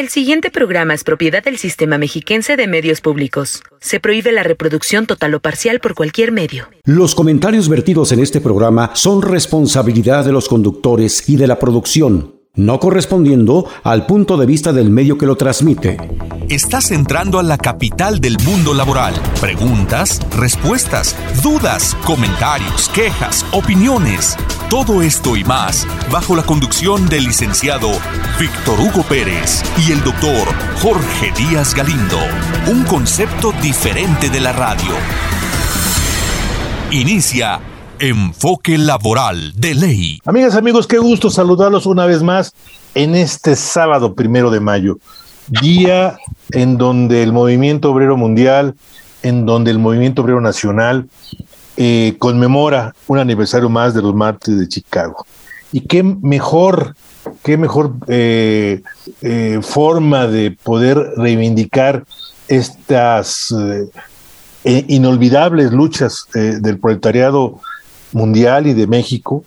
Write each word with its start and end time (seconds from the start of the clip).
El 0.00 0.08
siguiente 0.08 0.50
programa 0.50 0.94
es 0.94 1.04
propiedad 1.04 1.44
del 1.44 1.58
Sistema 1.58 1.98
Mexiquense 1.98 2.56
de 2.56 2.66
Medios 2.66 3.02
Públicos. 3.02 3.62
Se 3.82 4.00
prohíbe 4.00 4.32
la 4.32 4.42
reproducción 4.42 5.06
total 5.06 5.34
o 5.34 5.40
parcial 5.40 5.78
por 5.78 5.94
cualquier 5.94 6.32
medio. 6.32 6.68
Los 6.86 7.14
comentarios 7.14 7.68
vertidos 7.68 8.10
en 8.12 8.20
este 8.20 8.40
programa 8.40 8.92
son 8.94 9.20
responsabilidad 9.20 10.24
de 10.24 10.32
los 10.32 10.48
conductores 10.48 11.28
y 11.28 11.36
de 11.36 11.46
la 11.46 11.58
producción 11.58 12.39
no 12.54 12.80
correspondiendo 12.80 13.66
al 13.84 14.06
punto 14.06 14.36
de 14.36 14.46
vista 14.46 14.72
del 14.72 14.90
medio 14.90 15.16
que 15.16 15.26
lo 15.26 15.36
transmite. 15.36 15.96
Estás 16.48 16.90
entrando 16.90 17.38
a 17.38 17.44
la 17.44 17.56
capital 17.56 18.20
del 18.20 18.36
mundo 18.44 18.74
laboral. 18.74 19.14
Preguntas, 19.40 20.20
respuestas, 20.36 21.16
dudas, 21.42 21.96
comentarios, 22.04 22.88
quejas, 22.88 23.46
opiniones. 23.52 24.36
Todo 24.68 25.00
esto 25.00 25.36
y 25.36 25.44
más 25.44 25.86
bajo 26.10 26.34
la 26.34 26.42
conducción 26.42 27.08
del 27.08 27.24
licenciado 27.24 27.90
Víctor 28.38 28.80
Hugo 28.80 29.02
Pérez 29.08 29.62
y 29.86 29.92
el 29.92 30.02
doctor 30.02 30.48
Jorge 30.82 31.32
Díaz 31.36 31.74
Galindo. 31.74 32.18
Un 32.68 32.82
concepto 32.84 33.52
diferente 33.62 34.28
de 34.28 34.40
la 34.40 34.52
radio. 34.52 34.92
Inicia 36.90 37.60
Enfoque 38.00 38.78
Laboral 38.78 39.52
de 39.56 39.74
Ley. 39.74 40.18
Amigas, 40.24 40.56
amigos, 40.56 40.86
qué 40.86 40.96
gusto 40.96 41.28
saludarlos 41.28 41.84
una 41.84 42.06
vez 42.06 42.22
más 42.22 42.54
en 42.94 43.14
este 43.14 43.56
sábado 43.56 44.14
primero 44.14 44.50
de 44.50 44.58
mayo, 44.58 44.98
día 45.48 46.16
en 46.52 46.78
donde 46.78 47.22
el 47.22 47.32
movimiento 47.32 47.90
obrero 47.90 48.16
mundial, 48.16 48.74
en 49.22 49.44
donde 49.44 49.70
el 49.70 49.78
movimiento 49.78 50.22
obrero 50.22 50.40
nacional 50.40 51.10
eh, 51.76 52.16
conmemora 52.18 52.94
un 53.06 53.18
aniversario 53.18 53.68
más 53.68 53.92
de 53.92 54.00
los 54.00 54.14
mártires 54.14 54.60
de 54.60 54.68
Chicago. 54.68 55.26
Y 55.70 55.82
qué 55.82 56.02
mejor, 56.02 56.96
qué 57.42 57.58
mejor 57.58 57.92
eh, 58.08 58.82
eh, 59.20 59.60
forma 59.62 60.26
de 60.26 60.56
poder 60.62 60.96
reivindicar 61.16 62.04
estas 62.48 63.54
inolvidables 64.64 65.70
luchas 65.70 66.26
del 66.32 66.78
proletariado 66.80 67.60
mundial 68.12 68.66
y 68.66 68.74
de 68.74 68.86
México, 68.86 69.44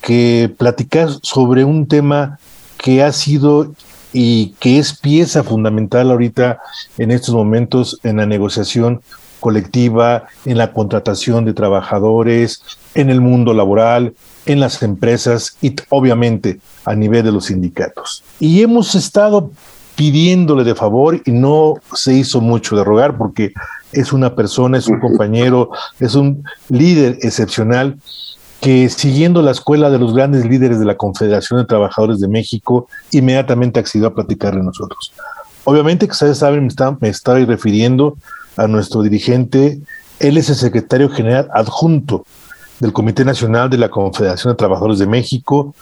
que 0.00 0.52
platicar 0.56 1.08
sobre 1.22 1.64
un 1.64 1.86
tema 1.86 2.38
que 2.78 3.02
ha 3.02 3.12
sido 3.12 3.72
y 4.12 4.54
que 4.60 4.78
es 4.78 4.98
pieza 4.98 5.42
fundamental 5.42 6.10
ahorita 6.10 6.60
en 6.98 7.10
estos 7.10 7.34
momentos 7.34 7.98
en 8.04 8.18
la 8.18 8.26
negociación 8.26 9.02
colectiva, 9.40 10.24
en 10.46 10.56
la 10.56 10.72
contratación 10.72 11.44
de 11.44 11.52
trabajadores, 11.52 12.62
en 12.94 13.10
el 13.10 13.20
mundo 13.20 13.52
laboral, 13.52 14.14
en 14.46 14.60
las 14.60 14.82
empresas 14.82 15.56
y 15.60 15.74
obviamente 15.90 16.60
a 16.84 16.94
nivel 16.94 17.24
de 17.24 17.32
los 17.32 17.46
sindicatos. 17.46 18.22
Y 18.40 18.62
hemos 18.62 18.94
estado 18.94 19.50
pidiéndole 19.96 20.64
de 20.64 20.74
favor 20.74 21.20
y 21.24 21.30
no 21.30 21.74
se 21.94 22.14
hizo 22.14 22.40
mucho 22.40 22.76
de 22.76 22.84
rogar 22.84 23.16
porque 23.16 23.52
es 23.94 24.12
una 24.12 24.34
persona, 24.34 24.78
es 24.78 24.86
un 24.86 25.00
compañero, 25.00 25.70
es 26.00 26.14
un 26.14 26.44
líder 26.68 27.18
excepcional 27.22 27.98
que 28.60 28.88
siguiendo 28.88 29.42
la 29.42 29.50
escuela 29.50 29.90
de 29.90 29.98
los 29.98 30.14
grandes 30.14 30.46
líderes 30.46 30.78
de 30.78 30.86
la 30.86 30.96
Confederación 30.96 31.60
de 31.60 31.66
Trabajadores 31.66 32.18
de 32.20 32.28
México, 32.28 32.88
inmediatamente 33.10 33.78
accedió 33.78 34.06
a 34.06 34.14
platicarle 34.14 34.60
a 34.60 34.64
nosotros. 34.64 35.12
Obviamente 35.64 36.06
que 36.06 36.12
ustedes 36.12 36.38
saben, 36.38 36.66
me, 36.66 36.96
me 37.00 37.08
estoy 37.08 37.44
refiriendo 37.44 38.16
a 38.56 38.66
nuestro 38.66 39.02
dirigente, 39.02 39.80
él 40.18 40.38
es 40.38 40.48
el 40.48 40.56
secretario 40.56 41.10
general 41.10 41.48
adjunto 41.52 42.24
del 42.80 42.92
Comité 42.92 43.24
Nacional 43.24 43.68
de 43.70 43.78
la 43.78 43.90
Confederación 43.90 44.52
de 44.52 44.56
Trabajadores 44.56 44.98
de 44.98 45.06
México, 45.06 45.74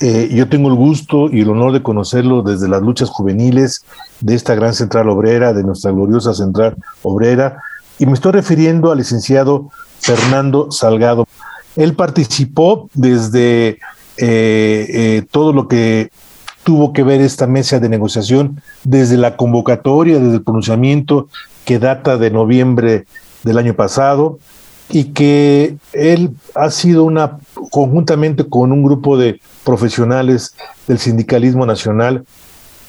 eh, 0.00 0.28
yo 0.32 0.48
tengo 0.48 0.68
el 0.68 0.74
gusto 0.74 1.28
y 1.30 1.40
el 1.40 1.50
honor 1.50 1.72
de 1.72 1.82
conocerlo 1.82 2.42
desde 2.42 2.68
las 2.68 2.82
luchas 2.82 3.10
juveniles 3.10 3.84
de 4.20 4.34
esta 4.34 4.54
gran 4.54 4.74
central 4.74 5.08
obrera, 5.08 5.52
de 5.52 5.64
nuestra 5.64 5.90
gloriosa 5.90 6.34
central 6.34 6.76
obrera, 7.02 7.58
y 7.98 8.06
me 8.06 8.12
estoy 8.12 8.32
refiriendo 8.32 8.92
al 8.92 8.98
licenciado 8.98 9.70
Fernando 10.00 10.70
Salgado. 10.70 11.26
Él 11.74 11.94
participó 11.94 12.88
desde 12.94 13.68
eh, 13.68 13.78
eh, 14.18 15.26
todo 15.30 15.52
lo 15.52 15.66
que 15.66 16.10
tuvo 16.62 16.92
que 16.92 17.02
ver 17.02 17.20
esta 17.20 17.46
mesa 17.46 17.80
de 17.80 17.88
negociación, 17.88 18.60
desde 18.84 19.16
la 19.16 19.36
convocatoria, 19.36 20.18
desde 20.18 20.34
el 20.34 20.42
pronunciamiento 20.42 21.28
que 21.64 21.78
data 21.78 22.18
de 22.18 22.30
noviembre 22.30 23.06
del 23.42 23.58
año 23.58 23.74
pasado, 23.74 24.38
y 24.90 25.04
que 25.12 25.76
él 25.92 26.30
ha 26.54 26.70
sido 26.70 27.04
una, 27.04 27.38
conjuntamente 27.70 28.44
con 28.48 28.72
un 28.72 28.82
grupo 28.82 29.18
de 29.18 29.40
profesionales 29.64 30.54
del 30.86 30.98
sindicalismo 30.98 31.66
nacional, 31.66 32.24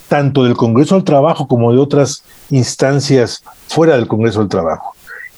tanto 0.08 0.44
del 0.44 0.56
Congreso 0.56 0.96
del 0.96 1.04
Trabajo 1.04 1.48
como 1.48 1.72
de 1.72 1.80
otras 1.80 2.24
instancias 2.50 3.44
fuera 3.68 3.96
del 3.96 4.08
Congreso 4.08 4.40
del 4.40 4.50
Trabajo. 4.50 4.94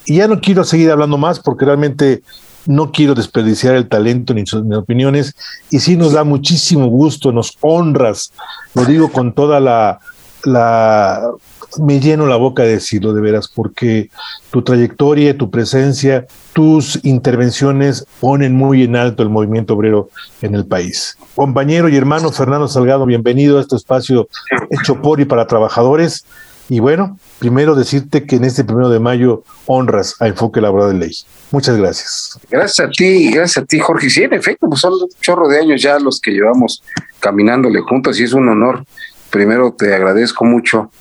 Y 0.06 0.18
ya 0.18 0.28
no 0.28 0.40
quiero 0.40 0.64
seguir 0.64 0.92
hablando 0.92 1.18
más 1.18 1.40
porque 1.40 1.66
realmente 1.66 2.22
no 2.68 2.92
quiero 2.92 3.16
desperdiciar 3.16 3.76
el 3.76 3.90
talento 3.90 4.34
ni 4.34 4.46
sus 4.46 4.64
opiniones 4.76 5.36
y 5.70 5.80
sí 5.80 5.96
nos 5.96 6.14
da 6.14 6.24
muchísimo 6.24 6.88
gusto, 6.88 7.32
nos 7.32 7.58
honras, 7.62 8.32
lo 8.76 8.86
digo 8.86 9.12
con 9.12 9.34
toda 9.34 9.60
la, 9.60 10.00
la 10.44 11.32
me 11.80 12.00
lleno 12.00 12.26
la 12.26 12.36
boca 12.36 12.64
de 12.64 12.74
decirlo 12.74 13.14
de 13.14 13.22
veras, 13.22 13.48
porque 13.48 14.10
tu 14.52 14.62
trayectoria, 14.62 15.38
tu 15.38 15.50
presencia, 15.50 16.26
tus 16.54 17.00
intervenciones 17.04 18.06
ponen 18.20 18.56
muy 18.56 18.84
en 18.84 18.96
alto 18.96 19.24
el 19.24 19.30
movimiento 19.30 19.74
obrero 19.76 20.10
en 20.42 20.56
el 20.56 20.66
país. 20.66 21.18
Compañero 21.36 21.90
y 21.90 21.96
hermano 21.96 22.32
Fernando 22.32 22.68
Salgado, 22.68 23.06
bienvenido 23.06 23.58
a 23.58 23.62
este 23.62 23.76
espacio 23.76 24.28
hecho 24.70 25.02
por 25.02 25.20
y 25.20 25.26
para 25.26 25.48
trabajadores. 25.48 26.26
Y 26.70 26.80
bueno, 26.80 27.18
primero 27.40 27.76
decirte 27.76 28.26
que 28.26 28.38
en 28.38 28.46
este 28.46 28.64
primero 28.64 28.90
de 28.90 29.00
mayo 29.00 29.44
honras 29.66 30.16
a 30.20 30.28
Enfoque 30.28 30.62
Laboral 30.62 30.94
de 30.94 31.06
Ley. 31.06 31.16
Muchas 31.52 31.78
gracias. 31.78 32.40
Gracias 32.50 32.88
a 32.88 32.90
ti, 32.90 33.30
gracias 33.30 33.64
a 33.64 33.66
ti, 33.66 33.80
Jorge. 33.80 34.10
Sí, 34.10 34.24
en 34.24 34.34
efecto, 34.34 34.68
pues 34.68 34.80
son 34.80 34.94
un 34.94 35.10
chorro 35.20 35.50
de 35.50 35.60
años 35.60 35.82
ya 35.82 36.00
los 36.00 36.22
que 36.22 36.32
llevamos 36.32 36.82
caminándole 37.20 37.82
juntos 37.82 38.20
y 38.20 38.24
es 38.24 38.32
un 38.34 38.48
honor. 38.48 38.86
Primero 39.30 39.74
te 39.74 39.94
agradezco 39.94 40.46
mucho 40.46 40.92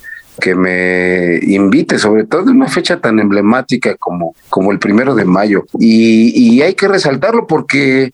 que 0.40 0.54
me 0.54 1.38
invite, 1.42 1.98
sobre 1.98 2.24
todo 2.24 2.42
en 2.42 2.56
una 2.56 2.68
fecha 2.68 3.00
tan 3.00 3.18
emblemática 3.18 3.96
como, 3.96 4.34
como 4.48 4.72
el 4.72 4.78
primero 4.78 5.14
de 5.14 5.24
mayo. 5.24 5.64
Y, 5.78 6.32
y, 6.34 6.62
hay 6.62 6.74
que 6.74 6.88
resaltarlo 6.88 7.46
porque 7.46 8.12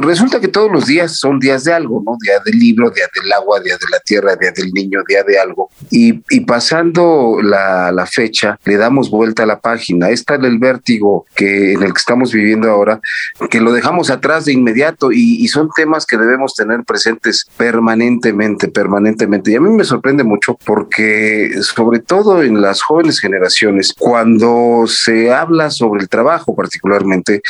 resulta 0.00 0.40
que 0.40 0.48
todos 0.48 0.70
los 0.70 0.86
días 0.86 1.18
son 1.18 1.38
días 1.38 1.64
de 1.64 1.72
algo, 1.72 2.02
¿no? 2.04 2.16
Día 2.20 2.40
del 2.44 2.58
libro, 2.58 2.90
día 2.90 3.06
del 3.14 3.32
agua, 3.32 3.60
día 3.60 3.74
de 3.74 3.86
la 3.90 4.00
tierra, 4.00 4.36
día 4.36 4.52
del 4.52 4.72
niño, 4.72 5.00
día 5.06 5.22
de 5.22 5.38
algo. 5.38 5.70
Y, 5.90 6.22
y 6.30 6.40
pasando 6.40 7.38
la, 7.42 7.92
la, 7.92 8.06
fecha, 8.06 8.58
le 8.64 8.76
damos 8.76 9.10
vuelta 9.10 9.42
a 9.42 9.46
la 9.46 9.60
página. 9.60 10.10
Está 10.10 10.36
el 10.36 10.58
vértigo 10.58 11.26
que, 11.34 11.72
en 11.72 11.82
el 11.82 11.92
que 11.92 11.98
estamos 11.98 12.32
viviendo 12.32 12.70
ahora, 12.70 13.00
que 13.50 13.60
lo 13.60 13.72
dejamos 13.72 14.10
atrás 14.10 14.44
de 14.44 14.52
inmediato 14.52 15.12
y, 15.12 15.42
y 15.42 15.48
son 15.48 15.68
temas 15.74 16.06
que 16.06 16.16
debemos 16.16 16.54
tener 16.54 16.84
presentes 16.84 17.46
permanentemente, 17.56 18.68
permanentemente. 18.68 19.50
Y 19.52 19.56
a 19.56 19.60
mí 19.60 19.70
me 19.70 19.84
sorprende 19.84 20.24
mucho 20.24 20.56
porque 20.64 21.37
sobre 21.62 22.00
todo 22.00 22.42
en 22.42 22.60
las 22.60 22.82
jóvenes 22.82 23.20
generaciones, 23.20 23.94
cuando 23.96 24.84
se 24.86 25.32
habla 25.32 25.70
sobre 25.70 26.02
el 26.02 26.08
trabajo 26.08 26.54
particularmente, 26.54 27.42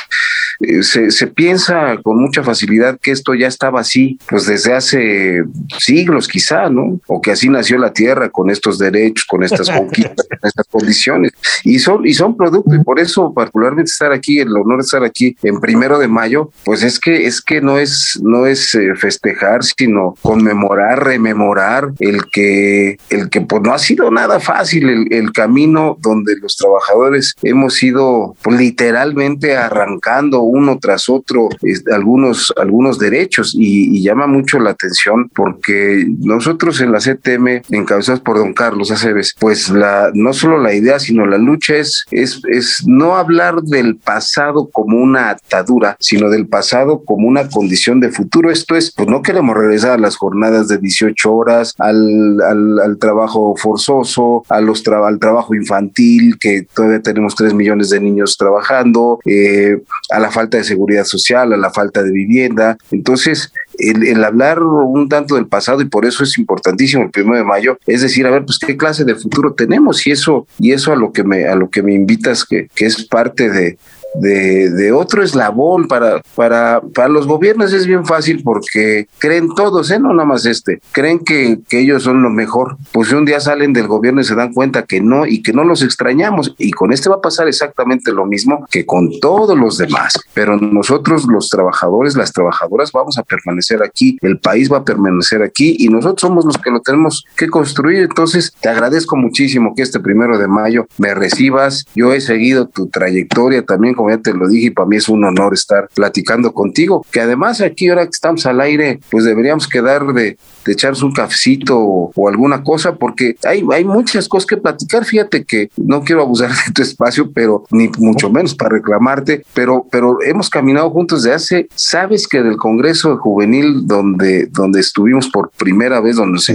eh, 0.61 0.83
se, 0.83 1.27
piensa 1.29 1.97
con 2.03 2.21
mucha 2.21 2.43
facilidad 2.43 2.99
que 3.01 3.13
esto 3.13 3.35
ya 3.35 3.47
estaba 3.47 3.81
así, 3.81 4.19
pues 4.29 4.47
desde 4.47 4.75
hace 4.75 5.45
siglos 5.79 6.27
quizá, 6.27 6.69
¿no? 6.69 7.01
O 7.07 7.21
que 7.21 7.31
así 7.31 7.49
nació 7.49 7.79
la 7.79 7.93
tierra 7.93 8.29
con 8.29 8.51
estos 8.51 8.79
derechos, 8.79 9.25
con 9.27 9.45
estas 9.45 9.71
conquistas, 9.71 10.27
con 10.41 10.49
estas 10.49 10.67
condiciones. 10.69 11.33
Y 11.63 11.79
son, 11.79 12.07
y 12.07 12.15
son 12.15 12.37
producto, 12.37 12.75
y 12.75 12.83
por 12.83 12.99
eso 12.99 13.33
particularmente 13.33 13.91
estar 13.91 14.13
aquí, 14.13 14.41
el 14.41 14.49
honor 14.57 14.79
de 14.79 14.83
estar 14.83 15.05
aquí 15.05 15.37
en 15.43 15.61
primero 15.61 15.99
de 15.99 16.09
mayo, 16.09 16.51
pues 16.65 16.83
es 16.83 16.99
que, 16.99 17.27
es 17.27 17.41
que 17.41 17.61
no 17.61 17.79
es, 17.79 18.19
no 18.23 18.47
es 18.47 18.75
eh, 18.75 18.95
festejar, 18.97 19.63
sino 19.63 20.15
conmemorar, 20.23 21.05
rememorar 21.05 21.93
el 22.01 22.23
que, 22.33 22.99
el 23.11 23.31
que 23.31 23.43
pues 23.43 23.63
no 23.63 23.75
ha 23.75 23.79
sido 23.79 24.11
nada 24.11 24.41
fácil 24.41 24.89
el, 24.89 25.13
el 25.13 25.33
camino 25.33 25.97
donde 26.01 26.37
los 26.37 26.57
trabajadores 26.57 27.35
hemos 27.43 27.81
ido 27.83 28.35
pues, 28.43 28.59
literalmente 28.59 29.57
arrancando 29.57 30.48
uno 30.49 30.79
tras 30.79 31.09
otro 31.09 31.49
algunos, 31.93 32.53
algunos 32.57 32.99
derechos 32.99 33.55
y, 33.57 33.99
llama 33.99 34.27
mucho 34.27 34.59
la 34.61 34.71
atención 34.71 35.29
porque 35.35 36.07
nosotros 36.21 36.81
en 36.81 36.93
la 36.93 36.99
CTM, 36.99 37.63
encabezados 37.71 38.21
por 38.21 38.39
don 38.39 38.55
Carlos 38.55 38.91
Aceves, 38.91 39.35
pues 39.39 39.69
la, 39.71 40.11
no 40.15 40.33
solo 40.33 40.59
la 40.59 40.73
idea, 40.73 40.99
sino 40.99 41.27
la 41.27 41.37
lucha 41.37 41.77
es, 41.77 42.07
es, 42.11 42.41
es 42.49 42.85
no 42.87 43.17
hablar 43.17 43.61
del 43.63 43.97
pasado 43.97 44.71
como 44.73 44.99
una 44.99 45.31
atadura, 45.31 45.97
sino 46.01 46.31
del 46.31 46.47
pasado 46.47 47.05
como 47.05 47.29
una 47.29 47.49
condición 47.49 48.01
de 48.01 48.11
futuro. 48.11 48.51
Esto 48.51 48.77
es, 48.77 48.93
pues 48.95 49.09
no 49.09 49.23
queremos 49.23 49.57
regresar 49.57 49.93
a 49.93 49.99
las 49.99 50.17
jornadas 50.17 50.69
de 50.69 50.79
18 50.79 51.33
horas, 51.33 51.75
al, 51.79 52.41
al, 52.41 52.99
trabajo 52.99 53.55
forzoso, 53.57 54.45
a 54.49 54.61
los 54.61 54.83
al 54.87 55.19
trabajo 55.19 55.55
infantil, 55.55 56.39
que 56.39 56.67
todavía 56.75 57.03
tenemos 57.03 57.35
3 57.35 57.55
millones 57.55 57.91
de 57.91 58.01
niños 58.01 58.37
trabajando, 58.37 59.19
eh, 59.27 59.83
a 60.11 60.19
la 60.19 60.31
falta 60.39 60.57
de 60.57 60.65
seguridad 60.65 61.05
social, 61.05 61.53
a 61.53 61.57
la 61.57 61.71
falta 61.71 62.03
de 62.05 62.13
vivienda. 62.13 62.77
Entonces, 62.93 63.53
el, 63.77 64.23
hablar 64.23 64.63
un 64.63 65.09
tanto 65.09 65.35
del 65.35 65.49
pasado 65.49 65.81
y 65.81 65.87
por 65.87 66.07
eso 66.07 66.23
es 66.23 66.39
importantísimo 66.39 67.03
el 67.03 67.11
primero 67.11 67.39
de 67.39 67.45
mayo, 67.45 67.79
es 67.87 68.03
decir, 68.03 68.25
a 68.25 68.31
ver, 68.31 68.45
pues 68.45 68.59
qué 68.59 68.77
clase 68.77 69.05
de 69.05 69.17
futuro 69.17 69.55
tenemos 69.55 70.07
y 70.07 70.13
eso, 70.13 70.47
y 70.61 70.73
eso 70.73 70.93
a 70.93 70.97
lo 70.97 71.11
que 71.13 71.25
me, 71.25 71.47
a 71.47 71.57
lo 71.57 71.71
que 71.71 71.83
me 71.83 71.93
invitas, 71.93 72.45
que, 72.45 72.69
que 72.73 72.87
es 72.87 73.05
parte 73.05 73.51
de, 73.51 73.79
de, 74.15 74.93
otro 74.93 75.23
eslabón 75.23 75.87
para, 75.87 76.21
para, 76.35 76.81
para 76.95 77.09
los 77.09 77.27
gobiernos 77.27 77.73
es 77.73 77.87
bien 77.87 78.05
fácil 78.05 78.43
porque 78.43 79.07
creen 79.19 79.55
todos, 79.55 79.91
¿eh? 79.91 79.99
no 79.99 80.13
nada 80.13 80.27
más 80.27 80.47
este, 80.47 80.81
creen 80.93 81.19
que, 81.21 81.61
que, 81.69 81.81
ellos 81.81 82.03
son 82.03 82.23
lo 82.23 82.31
mejor. 82.31 82.77
Pues 82.93 83.13
un 83.13 83.25
día 83.25 83.41
salen 83.41 83.73
del 83.73 83.87
gobierno 83.87 84.21
y 84.21 84.25
se 84.25 84.35
dan 84.35 84.53
cuenta 84.53 84.83
que 84.85 85.01
no 85.01 85.27
y 85.27 85.43
que 85.43 85.53
no 85.53 85.65
los 85.65 85.83
extrañamos. 85.83 86.55
Y 86.59 86.73
con 86.73 86.93
este 86.93 87.09
va 87.09 87.17
a 87.17 87.21
pasar 87.21 87.49
exactamente 87.49 88.13
lo 88.13 88.27
mismo 88.27 88.67
que 88.71 88.87
con 88.87 89.21
todos 89.21 89.57
los 89.57 89.79
demás. 89.79 90.15
Pero 90.35 90.57
nosotros, 90.57 91.27
los 91.27 91.49
trabajadores, 91.49 92.17
las 92.17 92.33
trabajadoras, 92.33 92.93
vamos 92.93 93.19
a 93.19 93.23
permanecer 93.23 93.83
aquí, 93.83 94.19
el 94.23 94.39
país 94.39 94.73
va 94.73 94.79
a 94.79 94.85
permanecer 94.85 95.43
aquí 95.43 95.77
y 95.79 95.89
nosotros 95.89 96.21
somos 96.21 96.45
los 96.45 96.59
que 96.59 96.71
lo 96.71 96.81
tenemos 96.81 97.25
que 97.37 97.49
construir. 97.49 97.99
Entonces, 97.99 98.53
te 98.61 98.69
agradezco 98.69 99.17
muchísimo 99.17 99.75
que 99.75 99.83
este 99.83 100.01
primero 100.01 100.39
de 100.39 100.49
mayo 100.49 100.87
me 100.99 101.15
recibas. 101.15 101.85
Yo 101.95 102.13
he 102.13 102.21
seguido 102.21 102.67
tu 102.69 102.89
trayectoria 102.89 103.65
también 103.65 103.95
como 103.99 104.11
ya 104.11 104.19
te 104.19 104.33
lo 104.33 104.49
dije, 104.49 104.69
y 104.69 104.71
para 104.71 104.89
mí 104.89 104.97
es 104.97 105.09
un 105.09 105.25
honor 105.25 105.55
estar 105.55 105.89
platicando 105.93 106.53
contigo, 106.53 107.05
que 107.11 107.21
además 107.21 107.61
aquí 107.61 107.89
ahora 107.89 108.05
que 108.05 108.11
estamos 108.13 108.47
al 108.47 108.61
aire, 108.61 109.01
pues 109.11 109.25
deberíamos 109.25 109.67
quedar 109.67 110.07
de, 110.13 110.39
de 110.65 110.73
echarse 110.73 111.05
un 111.05 111.13
cafecito 111.13 111.77
o, 111.77 112.29
alguna 112.29 112.63
cosa, 112.63 112.95
porque 112.95 113.37
hay, 113.45 113.65
hay 113.73 113.85
muchas 113.85 114.29
cosas 114.29 114.47
que 114.47 114.57
platicar. 114.57 115.05
Fíjate 115.05 115.45
que 115.45 115.71
no 115.77 116.03
quiero 116.03 116.23
abusar 116.23 116.51
de 116.67 116.73
tu 116.73 116.83
espacio, 116.83 117.33
pero 117.33 117.65
ni 117.71 117.91
mucho 117.99 118.31
menos 118.31 118.55
para 118.55 118.77
reclamarte, 118.77 119.43
pero, 119.53 119.87
pero 119.91 120.23
hemos 120.23 120.49
caminado 120.49 120.91
juntos 120.91 121.25
de 121.25 121.33
hace, 121.33 121.69
sabes 121.75 122.29
que 122.29 122.43
del 122.43 122.57
Congreso 122.57 123.17
Juvenil 123.17 123.87
donde, 123.87 124.47
donde 124.47 124.81
estuvimos 124.81 125.29
por 125.29 125.51
primera 125.51 126.01
vez, 126.01 126.17
donde 126.17 126.39
se 126.39 126.55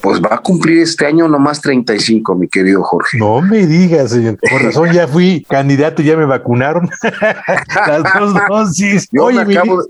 pues 0.00 0.22
va 0.22 0.36
a 0.36 0.38
cumplir 0.38 0.78
este 0.78 1.04
año 1.04 1.28
nomás 1.28 1.60
35, 1.60 2.34
mi 2.34 2.48
querido 2.48 2.82
Jorge. 2.82 3.18
No 3.18 3.42
me 3.42 3.66
digas, 3.66 4.12
señor. 4.12 4.38
Por 4.50 4.62
razón 4.62 4.92
ya 4.92 5.06
fui 5.08 5.44
candidato, 5.48 6.02
y 6.02 6.06
ya 6.06 6.16
me 6.16 6.26
vacunaron. 6.62 6.90
Las 7.86 8.02
dos 8.18 8.34
dosis. 8.48 9.08
Oye, 9.18 9.44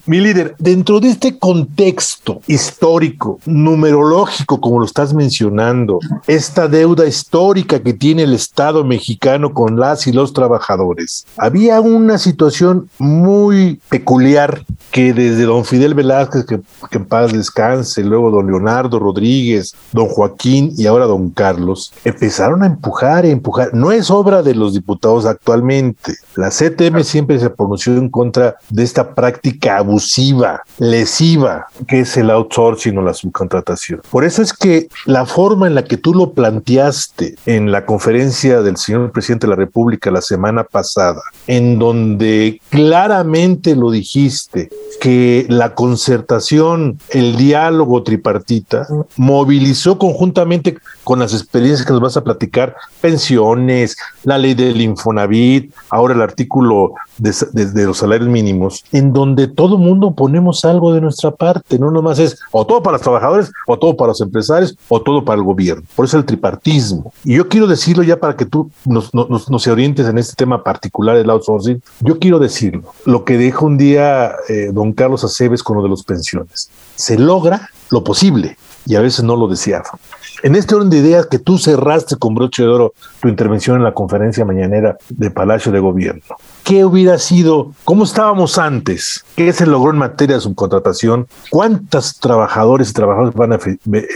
mi 0.07 0.21
líder, 0.21 0.55
dentro 0.59 1.01
de 1.01 1.11
este 1.11 1.39
contexto 1.39 2.41
histórico, 2.47 3.39
numerológico, 3.47 4.61
como 4.61 4.81
lo 4.81 4.87
estás 4.87 5.15
mencionando, 5.15 5.99
esta 6.27 6.69
deuda 6.69 7.07
histórica 7.07 7.81
que 7.81 7.95
tiene 7.95 8.23
el 8.23 8.35
Estado 8.35 8.85
mexicano 8.85 9.53
con 9.53 9.79
las 9.79 10.07
y 10.07 10.13
los 10.13 10.33
trabajadores. 10.33 11.27
Había 11.37 11.81
una 11.81 12.19
situación 12.19 12.89
muy 12.99 13.81
peculiar 13.89 14.65
que 14.91 15.13
desde 15.13 15.45
don 15.45 15.65
Fidel 15.65 15.95
Velázquez, 15.95 16.45
que, 16.45 16.61
que 16.91 16.99
en 16.99 17.07
paz 17.07 17.33
descanse, 17.33 18.03
luego 18.03 18.31
don 18.31 18.47
Leonardo 18.47 18.99
Rodríguez, 18.99 19.75
don 19.93 20.09
Joaquín 20.09 20.73
y 20.77 20.87
ahora 20.87 21.07
don 21.07 21.31
Carlos, 21.31 21.93
empezaron 22.05 22.63
a 22.63 22.67
empujar 22.67 23.25
y 23.25 23.31
empujar. 23.31 23.71
No 23.73 23.93
es 23.93 24.11
obra 24.11 24.43
de 24.43 24.55
los 24.55 24.75
diputados 24.75 25.27
actualmente. 25.27 26.15
La 26.37 26.51
CTM 26.63 27.03
siempre 27.03 27.39
se 27.41 27.51
pronunció 27.51 27.97
en 27.97 28.09
contra 28.09 28.57
de 28.71 28.85
esta 28.85 29.15
práctica 29.15 29.79
abusiva, 29.79 30.63
lesiva, 30.79 31.67
que 31.89 32.01
es 32.01 32.17
el 32.17 32.31
outsourcing 32.31 32.97
o 32.99 33.03
la 33.03 33.13
contratación. 33.33 34.01
Por 34.11 34.25
eso 34.25 34.43
es 34.43 34.53
que 34.53 34.89
la 35.07 35.27
forma 35.27 35.67
en 35.67 35.75
la 35.75 35.85
que 35.85 35.97
tú 35.97 36.15
lo 36.15 36.33
planteaste 36.33 37.35
en 37.47 37.73
la 37.73 37.85
conferencia 37.85 38.63
del 38.63 38.77
señor 38.77 39.11
presidente 39.11 39.47
de 39.47 39.51
la 39.51 39.57
República 39.57 40.11
la 40.11 40.23
semana 40.23 40.63
pasada, 40.63 41.21
en 41.49 41.79
donde 41.79 42.61
claramente 42.71 43.75
lo 43.75 43.91
dijiste, 43.91 44.71
que 45.01 45.47
la 45.49 45.75
concertación, 45.75 46.99
el 47.11 47.37
diálogo 47.37 48.05
tripartita, 48.05 48.87
movilizó 49.17 49.99
conjuntamente 49.99 50.79
con 51.05 51.19
las 51.19 51.33
experiencias 51.33 51.87
que 51.87 51.93
nos 51.93 52.03
vas 52.03 52.17
a 52.17 52.25
platicar, 52.25 52.77
pensiones, 53.01 53.97
la 54.25 54.39
ley 54.39 54.55
del 54.55 54.81
Infonavit, 54.81 55.73
ahora 55.91 56.15
el 56.15 56.23
artículo 56.23 56.95
de, 57.19 57.85
los 57.85 57.99
salarios 57.99 58.29
mínimos, 58.29 58.85
en 58.93 59.13
donde 59.13 59.49
todo 59.49 59.79
mundo 59.79 60.13
ponemos 60.13 60.65
algo 60.65 60.93
de 60.95 61.01
nuestra 61.01 61.31
parte, 61.31 61.79
no 61.79 61.91
nomás 61.91 62.19
es 62.19 62.39
o 62.51 62.67
todo 62.67 62.83
para 62.83 62.95
las 62.95 63.03
trabajadores, 63.03 63.51
o 63.67 63.79
todo 63.79 63.97
para 63.97 64.09
los 64.09 64.21
empresarios, 64.21 64.77
o 64.89 65.01
todo 65.01 65.25
para 65.25 65.39
el 65.39 65.45
gobierno. 65.45 65.85
Por 65.95 66.05
eso 66.05 66.19
el 66.19 66.25
tripartismo. 66.25 67.13
Y 67.25 67.37
yo 67.37 67.49
quiero 67.49 67.67
decirlo 67.67 68.03
ya 68.03 68.19
para 68.19 68.37
que 68.37 68.47
tú 68.47 68.71
nos, 68.85 69.13
nos, 69.15 69.67
orientes 69.67 70.07
en 70.07 70.19
este 70.19 70.35
tema 70.35 70.63
particular 70.63 71.17
del 71.17 71.31
outsourcing. 71.31 71.83
Yo 72.01 72.19
quiero 72.19 72.39
decirlo. 72.39 72.93
Lo 73.07 73.25
que 73.25 73.39
dijo 73.39 73.65
un 73.65 73.79
día 73.79 74.33
eh, 74.49 74.71
don 74.73 74.93
Carlos 74.93 75.25
Aceves 75.25 75.63
con 75.63 75.77
lo 75.77 75.83
de 75.83 75.89
los 75.89 76.03
pensiones. 76.03 76.71
Se 76.97 77.19
logra 77.19 77.71
lo 77.91 78.05
posible 78.05 78.57
y 78.87 78.97
a 78.97 79.01
veces 79.01 79.25
no 79.25 79.37
lo 79.37 79.49
deseaba. 79.49 79.99
En 80.43 80.57
este 80.57 80.75
orden 80.75 80.91
de 80.91 80.99
ideas 80.99 81.27
que 81.27 81.39
tú 81.39 81.57
cerraste 81.57 82.17
con 82.17 82.35
broche 82.35 82.65
de 82.65 82.69
oro 82.69 82.95
tu 83.21 83.29
intervención 83.29 83.77
en 83.77 83.85
la 83.85 83.95
conferencia 83.95 84.45
mañanera 84.45 84.97
de 85.09 85.31
Palacio 85.31 85.71
de 85.71 85.79
Gobierno, 85.79 86.23
¿qué 86.65 86.85
hubiera 86.85 87.19
sido? 87.19 87.73
¿Cómo 87.85 88.05
estábamos 88.05 88.59
antes? 88.59 89.25
¿Qué 89.37 89.53
se 89.53 89.67
logró 89.67 89.93
en 89.93 89.99
materia 89.99 90.37
de 90.37 90.43
subcontratación? 90.43 91.27
¿Cuántos 91.51 92.19
trabajadores 92.19 92.91
y 92.91 92.93
trabajadoras 92.93 93.35
van 93.35 93.53
a 93.55 93.59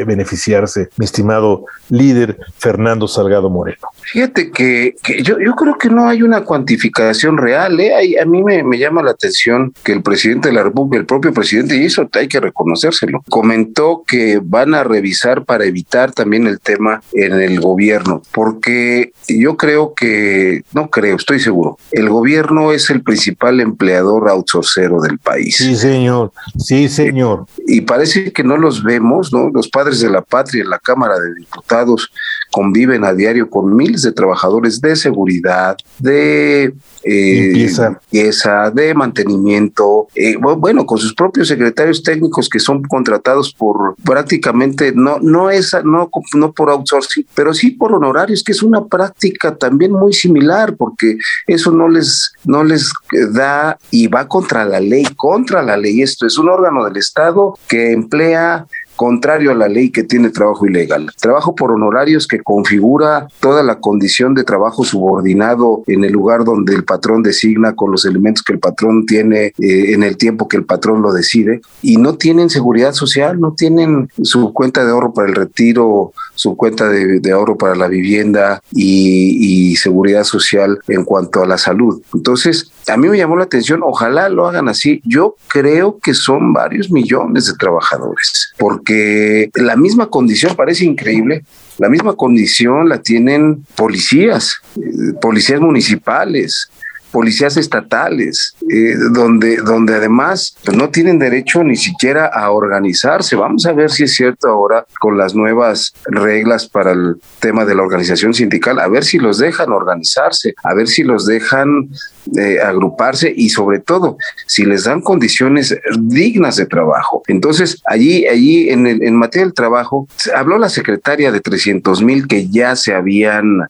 beneficiarse, 0.05 0.89
mi 0.97 1.05
estimado 1.05 1.65
líder 1.89 2.39
Fernando 2.59 3.09
Salgado 3.09 3.51
Moreno? 3.51 3.89
Fíjate 4.03 4.51
que, 4.51 4.95
yo, 5.23 5.37
creo 5.57 5.79
que 5.79 5.89
no 5.89 6.09
hay 6.09 6.23
una 6.23 6.43
cuantificación 6.43 7.39
real. 7.39 7.81
¿eh? 7.81 8.21
a 8.21 8.25
mí 8.25 8.43
me, 8.43 8.63
me, 8.63 8.79
llama 8.79 9.03
la 9.03 9.13
atención 9.13 9.75
que 9.83 9.93
el 9.93 10.03
presidente 10.03 10.49
de 10.49 10.55
la 10.55 10.63
República, 10.63 10.99
el 10.99 11.07
propio 11.07 11.33
presidente, 11.33 11.77
y 11.77 11.87
eso 11.87 12.09
hay 12.13 12.29
que 12.29 12.41
reconocérselo, 12.41 13.23
comentó 13.29 14.05
que 14.07 14.41
van 14.43 14.75
a 14.75 14.85
revisar 14.85 15.45
para 15.45 15.65
evitar 15.65 16.13
también 16.13 16.47
el 16.47 16.61
tema 16.61 17.03
en 17.13 17.41
el 17.41 17.61
gobierno, 17.61 18.23
porque 18.33 19.13
yo 19.29 19.57
creo 19.57 19.95
que, 19.95 20.63
no 20.73 20.91
creo, 20.91 21.17
estoy 21.17 21.41
seguro, 21.41 21.79
el 21.93 22.09
gobierno 22.09 22.36
es 22.73 22.91
el 22.91 23.03
principal 23.03 23.61
empleador 23.61 24.29
outsourcero 24.29 25.01
del 25.01 25.19
país. 25.19 25.57
Sí, 25.57 25.77
señor, 25.77 26.33
sí, 26.59 26.89
señor. 26.89 27.47
Y 27.67 27.83
parece 27.83 28.33
que 28.33 28.45
no 28.45 28.57
los 28.57 28.83
vemos, 28.83 29.33
¿no? 29.33 29.51
Los 29.51 29.69
padres 29.69 30.01
de 30.01 30.11
la 30.11 30.23
patria 30.23 30.63
en 30.63 30.71
la 30.71 30.79
Cámara 30.79 31.19
de 31.19 31.35
Diputados 31.35 32.11
conviven 32.57 33.05
a 33.05 33.13
diario 33.13 33.51
con 33.51 33.77
miles 33.77 34.01
de 34.01 34.13
trabajadores 34.13 34.81
de 34.81 34.97
seguridad, 34.97 35.77
de 35.99 36.73
eh, 37.05 37.51
limpieza. 37.53 38.71
de 38.71 38.95
mantenimiento, 38.95 40.09
eh, 40.15 40.37
bueno, 40.39 40.87
con 40.87 40.97
sus 40.97 41.15
propios 41.15 41.49
secretarios 41.49 42.03
técnicos 42.03 42.49
que 42.49 42.59
son 42.59 42.83
contratados 42.85 43.53
por 43.53 43.95
prácticamente, 44.03 44.93
no, 44.95 45.19
no 45.21 45.51
es, 45.51 45.77
no, 45.85 46.09
no 46.33 46.53
por 46.53 46.71
outsourcing, 46.71 47.27
pero 47.35 47.53
sí 47.53 47.73
por 47.73 47.93
honorarios, 47.93 48.43
que 48.43 48.53
es 48.53 48.63
una 48.63 48.87
práctica 48.87 49.55
también 49.55 49.93
muy 49.93 50.15
similar, 50.15 50.77
porque 50.79 51.19
eso 51.47 51.71
no 51.73 51.91
les, 51.91 52.33
no 52.47 52.65
les 52.65 52.91
da 53.35 53.79
y 53.91 54.07
va 54.07 54.29
contra 54.29 54.65
la 54.65 54.81
ley, 54.81 55.05
contra 55.15 55.63
la 55.63 55.77
ley. 55.77 56.01
Esto 56.01 56.27
es 56.27 56.39
un 56.39 56.49
órgano 56.49 56.87
del 56.87 56.97
Estado 56.97 57.59
que 57.69 57.93
emplea 57.93 58.67
contrario 58.97 59.51
a 59.53 59.55
la 59.55 59.69
ley 59.69 59.91
que 59.91 60.03
tiene 60.03 60.31
trabajo 60.31 60.67
ilegal. 60.67 61.11
Trabajo 61.21 61.55
por 61.55 61.73
honorarios 61.73 62.27
que 62.27 62.41
configura 62.41 63.29
toda 63.41 63.63
la 63.63 63.79
condición 63.79 64.35
de 64.35 64.45
trabajo 64.45 64.85
subordinado 64.85 65.83
en 65.87 66.05
el 66.05 66.13
lugar 66.13 66.45
donde 66.45 66.75
el 66.75 66.85
patrón 66.85 67.23
designa 67.23 67.75
con 67.75 67.93
los 67.93 68.05
elementos 68.05 68.43
que 68.43 68.55
el 68.55 68.59
patrón 68.59 69.07
tiene 69.07 69.53
eh, 69.59 69.93
en 69.93 70.03
el 70.03 70.17
tiempo 70.17 70.49
que 70.49 70.57
el 70.57 70.65
patrón 70.65 71.03
lo 71.03 71.13
decide 71.13 71.61
y 71.83 71.97
no 71.97 72.17
tienen 72.17 72.51
seguridad 72.51 72.93
social, 72.93 73.41
no 73.41 73.53
tienen 73.53 74.09
su 74.23 74.53
cuenta 74.53 74.85
de 74.85 74.91
ahorro 74.91 75.13
para 75.13 75.29
el 75.29 75.35
retiro, 75.35 76.13
su 76.35 76.57
cuenta 76.57 76.89
de, 76.89 77.31
ahorro 77.31 77.57
para 77.57 77.75
la 77.75 77.89
vivienda 77.89 78.63
y, 78.73 79.73
y 79.73 79.77
seguridad 79.77 80.25
social 80.25 80.79
en 80.89 81.05
cuanto 81.05 81.43
a 81.43 81.47
la 81.47 81.59
salud. 81.59 82.01
Entonces, 82.15 82.73
a 82.89 82.97
mí 82.97 83.09
me 83.09 83.19
llamó 83.19 83.37
la 83.37 83.45
atención, 83.45 83.81
ojalá 83.83 84.29
lo 84.29 84.47
hagan 84.47 84.69
así. 84.69 85.01
Yo 85.05 85.37
creo 85.49 85.99
que 85.99 86.15
son 86.15 86.53
varios 86.53 86.91
millones 86.91 87.47
de 87.47 87.55
trabajadores, 87.55 88.53
porque 88.59 89.51
la 89.55 89.77
misma 89.77 90.09
condición 90.09 90.55
parece 90.57 90.85
increíble. 90.85 91.45
La 91.79 91.89
misma 91.89 92.15
condición 92.15 92.89
la 92.89 93.03
tienen 93.03 93.67
policías, 93.75 94.61
eh, 94.77 95.13
policías 95.21 95.61
municipales, 95.61 96.71
policías 97.17 97.57
estatales, 97.57 98.55
eh, 98.69 98.95
donde, 99.11 99.57
donde 99.57 99.95
además 99.95 100.55
pues, 100.63 100.77
no 100.77 100.91
tienen 100.91 101.19
derecho 101.19 101.65
ni 101.65 101.75
siquiera 101.75 102.27
a 102.27 102.51
organizarse. 102.51 103.37
Vamos 103.37 103.65
a 103.65 103.73
ver 103.73 103.91
si 103.91 104.05
es 104.05 104.13
cierto 104.13 104.49
ahora 104.49 104.85
con 105.01 105.17
las 105.17 105.35
nuevas 105.35 105.95
reglas 106.05 106.69
para 106.69 106.93
el 106.93 107.15
tema 107.41 107.65
de 107.65 107.75
la 107.75 107.85
organización 107.85 108.35
sindical, 108.35 108.79
a 108.79 108.89
ver 108.89 109.03
si 109.03 109.19
los 109.19 109.39
dejan 109.39 109.73
organizarse, 109.73 110.53
a 110.63 110.75
ver 110.75 110.89
si 110.89 111.05
los 111.05 111.25
dejan 111.25 111.89
eh, 112.37 112.61
agruparse 112.61 113.33
y 113.35 113.49
sobre 113.49 113.79
todo 113.79 114.19
si 114.47 114.67
les 114.67 114.85
dan 114.85 115.01
condiciones 115.01 115.75
dignas 115.99 116.57
de 116.57 116.67
trabajo. 116.67 117.23
Entonces, 117.29 117.81
allí, 117.87 118.27
allí 118.27 118.69
en, 118.69 118.87
en 118.87 119.17
materia 119.17 119.47
del 119.47 119.55
trabajo, 119.55 120.07
habló 120.35 120.59
la 120.59 120.69
secretaria 120.69 121.33
de 121.33 121.41
300 121.41 122.03
mil 122.03 122.29
que 122.29 122.47
ya 122.51 122.77
se 122.77 122.93
habían 122.93 123.63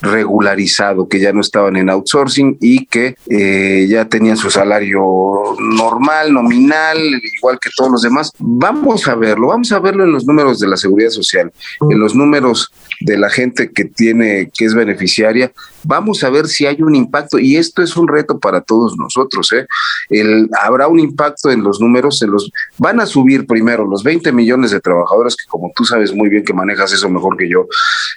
regularizado, 0.00 1.08
que 1.08 1.20
ya 1.20 1.32
no 1.32 1.40
estaban 1.40 1.76
en 1.76 1.90
outsourcing 1.90 2.56
y 2.60 2.86
que 2.86 3.16
eh, 3.28 3.86
ya 3.88 4.06
tenían 4.06 4.36
su 4.36 4.50
salario 4.50 5.02
normal, 5.58 6.32
nominal, 6.32 6.98
igual 6.98 7.58
que 7.60 7.70
todos 7.76 7.90
los 7.90 8.02
demás. 8.02 8.32
Vamos 8.38 9.08
a 9.08 9.14
verlo, 9.14 9.48
vamos 9.48 9.72
a 9.72 9.78
verlo 9.78 10.04
en 10.04 10.12
los 10.12 10.26
números 10.26 10.58
de 10.60 10.68
la 10.68 10.76
seguridad 10.76 11.10
social, 11.10 11.52
en 11.88 11.98
los 11.98 12.14
números 12.14 12.72
de 13.00 13.18
la 13.18 13.30
gente 13.30 13.70
que 13.72 13.84
tiene, 13.84 14.50
que 14.56 14.64
es 14.64 14.74
beneficiaria, 14.74 15.52
vamos 15.84 16.22
a 16.24 16.30
ver 16.30 16.46
si 16.46 16.66
hay 16.66 16.82
un 16.82 16.94
impacto 16.94 17.38
y 17.38 17.56
esto 17.56 17.82
es 17.82 17.96
un 17.96 18.08
reto 18.08 18.38
para 18.38 18.60
todos 18.60 18.96
nosotros. 18.98 19.50
¿eh? 19.52 19.66
El, 20.08 20.48
habrá 20.60 20.88
un 20.88 21.00
impacto 21.00 21.50
en 21.50 21.62
los 21.62 21.80
números, 21.80 22.22
en 22.22 22.30
los 22.30 22.50
van 22.78 23.00
a 23.00 23.06
subir 23.06 23.46
primero 23.46 23.86
los 23.86 24.02
20 24.02 24.32
millones 24.32 24.70
de 24.70 24.80
trabajadores 24.80 25.36
que 25.36 25.46
como 25.48 25.72
tú 25.74 25.84
sabes 25.84 26.14
muy 26.14 26.28
bien 26.28 26.44
que 26.44 26.52
manejas 26.52 26.92
eso 26.92 27.08
mejor 27.08 27.36
que 27.36 27.48
yo, 27.48 27.66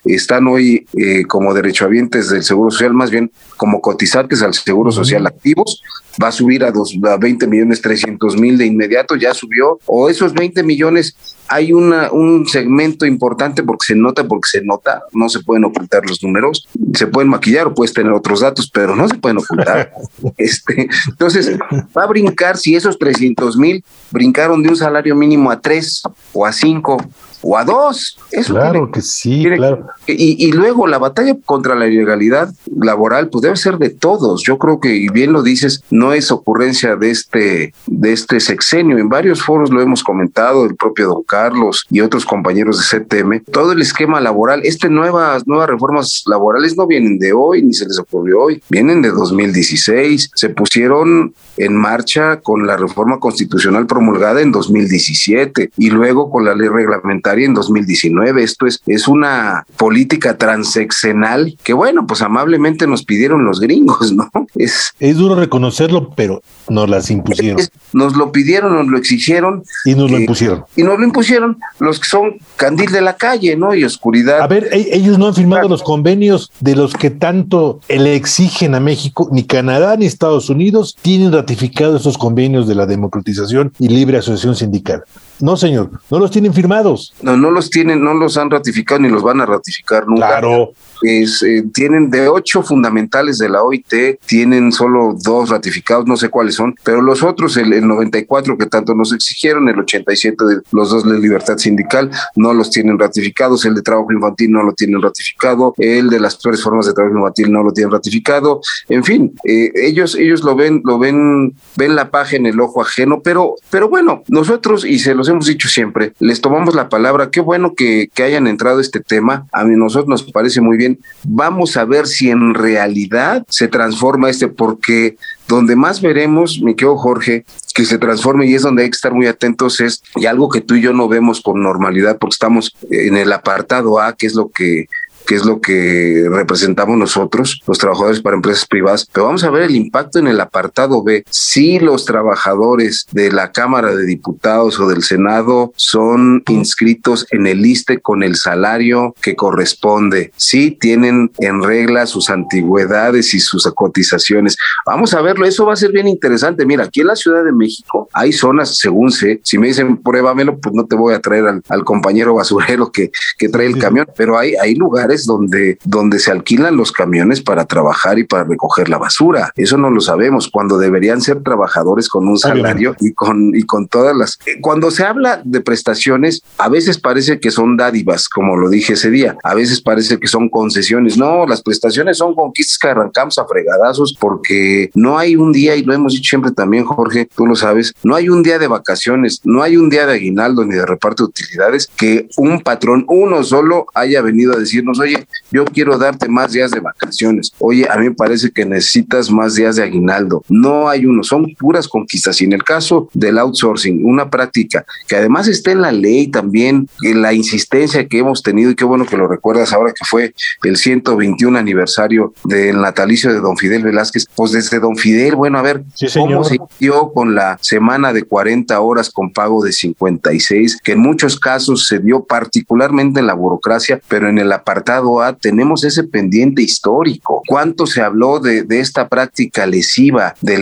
están 0.06 0.48
hoy 0.48 0.86
eh, 0.98 1.24
como 1.26 1.54
derechohabientes 1.74 2.30
del 2.30 2.44
Seguro 2.44 2.70
Social, 2.70 2.94
más 2.94 3.10
bien 3.10 3.32
como 3.58 3.82
cotizantes 3.82 4.42
al 4.42 4.54
Seguro 4.54 4.92
Social 4.92 5.26
activos, 5.26 5.82
va 6.22 6.28
a 6.28 6.32
subir 6.32 6.64
a, 6.64 6.72
dos, 6.72 6.96
a 7.04 7.18
20 7.18 7.48
millones 7.48 7.82
300 7.82 8.38
mil 8.38 8.58
de 8.58 8.66
inmediato, 8.66 9.16
ya 9.16 9.34
subió, 9.34 9.80
o 9.86 10.10
esos 10.10 10.34
20 10.34 10.62
millones 10.64 11.16
hay 11.48 11.74
una, 11.74 12.12
un 12.12 12.48
segmento 12.48 13.06
importante 13.06 13.64
porque 13.64 13.88
se 13.88 13.96
nota, 13.96 14.28
porque 14.28 14.48
se 14.50 14.64
nota, 14.64 15.04
no 15.14 15.30
se 15.30 15.40
pueden 15.42 15.66
ocultar 15.66 16.04
los 16.08 16.24
números, 16.24 16.68
se 16.94 17.08
pueden 17.08 17.30
maquillar 17.30 17.68
o 17.68 17.74
puedes 17.74 17.94
tener 17.94 18.12
otros 18.14 18.42
datos, 18.42 18.70
pero 18.72 18.96
no 18.96 19.08
se 19.08 19.16
pueden 19.16 19.40
ocultar. 19.40 19.92
este, 20.38 20.88
entonces, 21.10 21.58
va 21.98 22.04
a 22.04 22.08
brincar 22.08 22.58
si 22.58 22.76
esos 22.76 22.98
300 22.98 23.58
mil 23.58 23.84
brincaron 24.12 24.62
de 24.64 24.70
un 24.70 24.76
salario 24.76 25.16
mínimo 25.16 25.52
a 25.52 25.60
tres 25.60 26.04
o 26.34 26.46
a 26.46 26.52
cinco 26.54 26.98
o 27.44 27.58
a 27.58 27.66
dos. 27.66 28.18
Eso 28.32 28.54
claro 28.54 28.90
que 28.92 29.02
sí, 29.02 29.46
claro. 29.56 29.88
Y, 30.08 30.48
y, 30.48 30.52
luego 30.52 30.88
la 30.88 30.98
batalla 30.98 31.36
contra 31.46 31.76
la 31.76 31.88
ilegalidad 31.88 32.54
laboral, 32.80 33.30
pues 33.30 33.44
debe 33.44 33.56
ser 33.56 33.78
de 33.78 33.90
todos. 33.90 34.44
Yo 34.44 34.58
creo 34.58 34.80
que, 34.80 34.96
y 34.96 35.10
bien 35.10 35.34
lo 35.34 35.44
dices, 35.44 35.84
no 35.92 36.14
es 36.14 36.32
ocurrencia 36.32 36.96
de 36.96 37.12
este, 37.12 37.74
de 37.88 38.14
este 38.14 38.40
sexenio. 38.40 38.98
En 38.98 39.10
varios 39.10 39.44
foros 39.44 39.70
lo 39.72 39.82
hemos 39.82 40.04
comentado, 40.04 40.66
el 40.66 40.76
propio 40.76 41.08
don 41.08 41.24
Carlos 41.24 41.86
y 41.90 42.02
otros 42.02 42.26
compañeros 42.26 42.80
de 42.80 43.00
CTM. 43.00 43.44
Todo 43.52 43.74
el 43.74 43.82
esquema 43.82 44.22
laboral, 44.22 44.62
este 44.64 44.90
nuevas, 44.90 45.46
nuevas 45.46 45.70
reformas 45.70 46.24
laborales 46.28 46.78
no 46.78 46.88
vienen 46.88 47.20
de 47.20 47.34
hoy, 47.34 47.62
ni 47.62 47.74
se 47.74 47.86
les 47.86 48.00
ocurrió 48.00 48.44
hoy, 48.44 48.62
vienen 48.70 49.02
de 49.02 49.10
2016. 49.10 50.32
Se 50.34 50.50
pusieron 50.50 51.34
en 51.58 51.76
marcha 51.76 52.40
con 52.42 52.66
la 52.66 52.78
reforma 52.78 53.20
constitucional 53.20 53.86
promulgada 53.86 54.42
en 54.42 54.52
2017 54.52 55.72
y 55.78 55.90
luego 55.90 56.30
con 56.30 56.46
la 56.46 56.56
ley 56.56 56.68
reglamentaria 56.68 57.33
en 57.40 57.54
2019. 57.54 58.44
Esto 58.44 58.66
es, 58.66 58.82
es 58.88 59.08
una 59.08 59.66
política 59.78 60.38
transeccional 60.38 61.58
que, 61.64 61.74
bueno, 61.74 62.06
pues 62.08 62.22
amablemente 62.22 62.88
nos 62.88 63.04
pidieron 63.04 63.46
los 63.46 63.60
gringos, 63.60 64.14
¿no? 64.14 64.30
Es, 64.56 64.94
es 65.00 65.18
duro 65.18 65.34
reconocerlo, 65.34 66.12
pero 66.16 66.44
nos 66.70 66.90
las 66.90 67.10
impusieron. 67.10 67.62
nos 67.94 68.16
lo 68.16 68.32
pidieron, 68.32 68.76
nos 68.76 68.88
lo 68.88 68.98
exigieron. 68.98 69.64
Y 69.86 69.96
nos 69.96 70.10
lo 70.10 70.18
impusieron. 70.18 70.66
Y 70.76 70.84
nos 70.84 70.98
lo 70.98 71.06
impusieron 71.06 71.58
los 71.80 72.00
que 72.00 72.08
son 72.08 72.38
candil 72.56 72.92
de 72.92 73.02
la 73.02 73.16
calle, 73.16 73.56
¿no? 73.56 73.74
Y 73.76 73.84
oscuridad. 73.84 74.42
A 74.42 74.48
ver, 74.48 74.70
e, 74.72 74.96
ellos 74.96 75.18
no 75.18 75.28
han 75.28 75.36
firmado 75.36 75.68
los 75.68 75.84
convenios 75.84 76.52
de 76.60 76.76
los 76.76 76.94
que 76.94 77.10
tanto 77.10 77.80
le 77.88 78.16
exigen 78.16 78.76
a 78.76 78.80
México, 78.80 79.30
ni 79.32 79.44
Canadá 79.44 79.96
ni 79.98 80.06
Estados 80.06 80.50
Unidos 80.50 80.96
tienen 81.02 81.32
ratificado 81.32 81.98
esos 81.98 82.18
convenios 82.18 82.68
de 82.68 82.76
la 82.76 82.86
democratización 82.86 83.74
y 83.80 83.90
libre 83.90 84.18
asociación 84.18 84.56
sindical. 84.56 85.04
No, 85.40 85.58
señor, 85.58 85.92
no 86.10 86.20
los 86.20 86.32
tienen 86.32 86.54
firmados. 86.54 87.14
No, 87.22 87.36
no 87.36 87.52
los 87.52 87.70
tienen, 87.70 88.04
no 88.04 88.14
los 88.14 88.38
han 88.38 88.50
ratificado 88.50 89.02
ni 89.02 89.10
los 89.10 89.24
van 89.24 89.42
a 89.42 89.46
ratificar 89.46 90.08
nunca. 90.08 90.28
Claro. 90.28 90.74
Es, 91.04 91.44
eh, 91.44 91.64
tienen 91.74 92.10
de 92.10 92.28
ocho 92.28 92.64
fundamentales 92.64 93.38
de 93.38 93.50
la 93.50 93.64
OIT, 93.64 94.20
tienen 94.26 94.72
solo 94.72 95.16
dos 95.22 95.50
ratificados, 95.50 96.06
no 96.08 96.18
sé 96.18 96.30
cuáles 96.30 96.56
son, 96.56 96.76
pero 96.84 97.02
los 97.02 97.24
otros, 97.24 97.58
el, 97.58 97.74
el 97.74 97.88
94 97.88 98.58
que 98.58 98.66
tanto 98.66 98.96
nos 98.96 99.14
exigieron, 99.14 99.70
el 99.70 99.80
87 99.80 100.46
de 100.46 100.62
los 100.72 100.90
dos 100.90 101.04
de 101.10 101.20
libertad 101.20 101.58
sindical, 101.58 102.10
no 102.36 102.54
los 102.54 102.70
tienen 102.70 102.98
ratificados, 102.98 103.66
el 103.66 103.76
de 103.76 103.82
trabajo 103.82 104.12
infantil 104.12 104.52
no 104.52 104.64
lo 104.64 104.74
tienen 104.74 105.02
ratificado, 105.02 105.74
el 105.78 106.10
de 106.10 106.20
las 106.20 106.38
peores 106.38 106.64
formas 106.64 106.86
de 106.86 106.94
trabajo 106.94 107.18
infantil 107.18 107.52
no 107.52 107.64
lo 107.64 107.72
tienen 107.72 107.92
ratificado, 107.92 108.62
en 108.90 109.04
fin, 109.04 109.34
eh, 109.44 109.72
ellos, 109.76 110.16
ellos 110.16 110.44
lo 110.44 110.56
ven, 110.56 110.82
lo 110.86 111.00
ven, 111.00 111.56
ven 111.76 111.96
la 111.96 112.10
paja 112.10 112.36
en 112.36 112.46
el 112.46 112.60
ojo 112.60 112.82
ajeno, 112.82 113.22
pero, 113.22 113.56
pero 113.70 113.90
bueno, 113.90 114.24
nosotros, 114.28 114.86
y 114.86 115.00
se 115.00 115.16
los 115.16 115.28
hemos 115.30 115.48
dicho 115.48 115.68
siempre, 115.68 116.14
les 116.20 116.42
tomamos 116.42 116.76
la 116.76 116.90
palabra, 116.90 117.30
qué 117.30 117.42
bueno 117.42 117.74
que, 117.76 118.10
que 118.14 118.24
hayan 118.24 118.48
entrado 118.48 118.80
este 118.80 119.00
tema, 119.00 119.48
a 119.52 119.64
nosotros 119.64 120.08
nos 120.08 120.32
parece 120.32 120.62
muy 120.62 120.78
bien, 120.78 120.93
vamos 121.24 121.78
a 121.78 121.86
ver 121.86 122.08
si 122.08 122.30
en 122.30 122.54
realidad 122.54 123.44
se 123.50 123.68
transforma 123.68 124.30
este, 124.30 124.48
porque 124.48 125.18
donde 125.48 125.76
más 125.76 126.02
veremos, 126.02 126.60
mi 126.62 126.76
querido 126.76 126.98
Jorge, 126.98 127.46
que 127.74 127.86
se 127.86 127.98
transforme 127.98 128.46
y 128.46 128.54
es 128.54 128.62
donde 128.62 128.84
hay 128.84 128.90
que 128.90 128.96
estar 128.96 129.14
muy 129.14 129.28
atentos 129.28 129.80
es, 129.80 130.04
y 130.16 130.26
algo 130.26 130.50
que 130.50 130.62
tú 130.62 130.76
y 130.76 130.82
yo 130.82 130.94
no 130.94 131.08
vemos 131.08 131.42
con 131.42 131.62
normalidad 131.62 132.18
porque 132.18 132.34
estamos 132.34 132.76
en 132.90 133.18
el 133.18 133.32
apartado 133.32 134.00
A, 134.00 134.14
que 134.14 134.28
es 134.28 134.36
lo 134.36 134.50
que 134.50 134.88
que 135.26 135.36
es 135.36 135.46
lo 135.46 135.62
que 135.62 136.28
representamos 136.30 136.98
nosotros, 136.98 137.62
los 137.68 137.78
trabajadores 137.78 138.22
para 138.22 138.36
empresas 138.36 138.66
privadas, 138.66 139.08
pero 139.12 139.28
vamos 139.28 139.44
a 139.44 139.50
ver 139.50 139.64
el 139.64 139.76
impacto 139.76 140.20
en 140.20 140.28
el 140.28 140.40
apartado 140.40 141.04
B. 141.04 141.24
Si 141.30 141.80
los 141.80 142.06
trabajadores 142.06 143.06
de 143.12 143.32
la 143.32 143.52
Cámara 143.52 143.96
de 143.96 144.06
Diputados 144.06 144.80
o 144.80 144.88
del 144.88 145.04
Senado 145.04 145.74
son 145.76 146.44
inscritos 146.48 147.26
en 147.32 147.48
el 147.48 147.66
ISTE 147.66 148.00
con 148.00 148.24
el 148.24 148.36
salario 148.36 149.16
que 149.22 149.36
corresponde, 149.36 150.32
si 150.36 150.72
tienen 150.72 151.32
en 151.40 151.64
regla 151.64 152.06
sus 152.06 152.30
antigüedades 152.30 153.34
y 153.34 153.40
sus 153.40 153.64
cotizaciones. 153.76 154.58
Vamos 154.86 155.14
a 155.14 155.22
verlo, 155.22 155.46
eso 155.46 155.66
va 155.66 155.74
a 155.74 155.78
ser 155.78 155.92
bien 155.92 156.08
interesante. 156.08 156.66
Mira, 156.66 156.86
aquí 156.86 157.02
en 157.02 157.08
la 157.08 157.16
Ciudad 157.16 157.44
de 157.44 157.52
México 157.52 158.10
hay 158.14 158.32
zonas, 158.34 158.78
según 158.78 159.12
sé, 159.12 159.40
si 159.44 159.58
me 159.58 159.68
dicen 159.68 159.98
pruébamelo, 159.98 160.58
pues 160.60 160.76
no 160.76 160.86
te 160.86 160.96
voy 160.96 161.14
a 161.14 161.20
traer 161.20 161.46
al, 161.46 161.62
al 161.70 161.84
compañero 161.84 162.36
basurero 162.36 162.92
que, 162.92 163.12
que 163.38 163.50
trae 163.50 163.68
el 163.68 163.78
camión, 163.78 164.08
pero 164.16 164.38
hay, 164.38 164.56
hay 164.56 164.76
lugares 164.76 165.13
donde, 165.26 165.78
donde 165.84 166.20
se 166.20 166.32
alquilan 166.32 166.76
los 166.76 166.92
camiones 166.92 167.42
para 167.42 167.66
trabajar 167.66 168.20
y 168.20 168.24
para 168.24 168.44
recoger 168.44 168.90
la 168.90 168.98
basura. 168.98 169.52
Eso 169.56 169.78
no 169.78 169.90
lo 169.90 170.02
sabemos, 170.02 170.50
cuando 170.50 170.78
deberían 170.78 171.22
ser 171.22 171.42
trabajadores 171.44 172.10
con 172.10 172.28
un 172.28 172.38
salario 172.38 172.96
y 173.00 173.14
con, 173.14 173.56
y 173.56 173.64
con 173.64 173.88
todas 173.88 174.16
las... 174.16 174.40
Eh, 174.46 174.60
cuando 174.62 174.92
se 174.92 175.04
habla 175.04 175.42
de 175.44 175.62
prestaciones, 175.62 176.44
a 176.58 176.70
veces 176.70 177.00
parece 177.00 177.40
que 177.40 177.52
son 177.52 177.78
dádivas, 177.78 178.28
como 178.28 178.58
lo 178.58 178.70
dije 178.70 178.94
ese 178.94 179.10
día, 179.10 179.38
a 179.44 179.54
veces 179.54 179.82
parece 179.82 180.20
que 180.20 180.28
son 180.28 180.50
concesiones. 180.50 181.18
No, 181.18 181.46
las 181.46 181.62
prestaciones 181.62 182.18
son 182.18 182.36
conquistas 182.36 182.78
que 182.78 182.88
arrancamos 182.88 183.38
a 183.38 183.46
fregadazos 183.46 184.16
porque 184.20 184.90
no 184.96 185.18
hay 185.18 185.36
un 185.36 185.52
día, 185.52 185.76
y 185.76 185.84
lo 185.84 185.94
hemos 185.94 186.14
dicho 186.14 186.30
siempre 186.30 186.52
también, 186.52 186.86
Jorge, 186.86 187.28
tú 187.36 187.46
lo 187.46 187.56
sabes, 187.56 187.94
no 188.04 188.16
hay 188.16 188.30
un 188.30 188.44
día 188.44 188.60
de 188.60 188.68
vacaciones, 188.68 189.42
no 189.44 189.62
hay 189.62 189.78
un 189.78 189.90
día 189.90 190.06
de 190.06 190.14
aguinaldo 190.14 190.66
ni 190.66 190.76
de 190.76 190.86
reparto 190.86 191.24
de 191.24 191.30
utilidades 191.30 191.90
que 191.96 192.28
un 192.38 192.62
patrón, 192.62 193.06
uno 193.08 193.44
solo, 193.44 193.86
haya 193.94 194.22
venido 194.22 194.54
a 194.54 194.58
decirnos, 194.58 195.00
oye, 195.04 195.28
yo 195.52 195.66
quiero 195.66 195.98
darte 195.98 196.28
más 196.28 196.52
días 196.52 196.72
de 196.72 196.80
vacaciones. 196.80 197.52
Oye, 197.60 197.88
a 197.90 197.98
mí 197.98 198.10
me 198.10 198.16
parece 198.16 198.52
que 198.52 198.66
necesitas 198.66 199.30
más 199.30 199.56
días 199.56 199.76
de 199.76 199.84
aguinaldo. 199.84 200.44
No 200.50 200.90
hay 200.90 201.06
uno, 201.06 201.24
son 201.24 201.54
puras 201.56 201.88
conquistas. 201.88 202.42
Y 202.42 202.46
en 202.46 202.54
el 202.54 202.64
caso 202.64 203.10
del 203.14 203.38
outsourcing, 203.38 204.04
una 204.04 204.30
práctica 204.30 204.86
que 205.08 205.16
además 205.16 205.48
está 205.48 205.72
en 205.72 205.82
la 205.82 205.92
ley 205.92 206.28
también, 206.28 206.90
en 207.04 207.22
la 207.22 207.34
insistencia 207.34 208.08
que 208.08 208.20
hemos 208.20 208.42
tenido, 208.44 208.72
y 208.72 208.76
qué 208.76 208.86
bueno 208.86 209.06
que 209.06 209.18
lo 209.18 209.28
recuerdas 209.28 209.74
ahora 209.74 209.94
que 209.94 210.06
fue 210.06 210.34
el 210.64 210.78
121 210.78 211.58
aniversario 211.58 212.34
del 212.46 212.82
natalicio 212.82 213.32
de 213.32 213.40
don 213.40 213.58
Fidel 213.58 213.84
Velázquez, 213.84 214.26
pues 214.36 214.52
desde 214.52 214.80
don 214.80 214.96
Fidel, 214.96 215.36
bueno, 215.36 215.60
a 215.60 215.62
ver, 215.62 215.84
Sí, 215.96 216.08
cómo 216.14 216.44
se 216.44 216.58
dio 216.80 217.12
con 217.14 217.36
la 217.36 217.58
semana 217.62 218.14
de 218.14 218.24
40 218.24 218.80
horas 218.80 219.10
con 219.10 219.32
pago 219.32 219.64
de 219.64 219.72
56, 219.72 220.80
que 220.84 220.94
en 220.94 221.00
muchos 221.00 221.40
casos 221.40 221.88
se 221.88 222.00
dio 222.00 222.24
particularmente 222.24 223.20
en 223.20 223.28
la 223.28 223.34
burocracia, 223.34 224.02
pero 224.08 224.30
en 224.30 224.38
el 224.38 224.52
apartado 224.52 224.93
A 224.98 225.34
tenemos 225.34 225.84
ese 225.84 226.04
pendiente 226.04 226.62
histórico. 226.62 227.42
¿Cuánto 227.48 227.86
se 227.86 228.02
habló 228.02 228.40
de, 228.40 228.64
de 228.64 228.80
esta 228.80 229.08
práctica 229.08 229.66
lesiva 229.66 230.36
de 230.42 230.58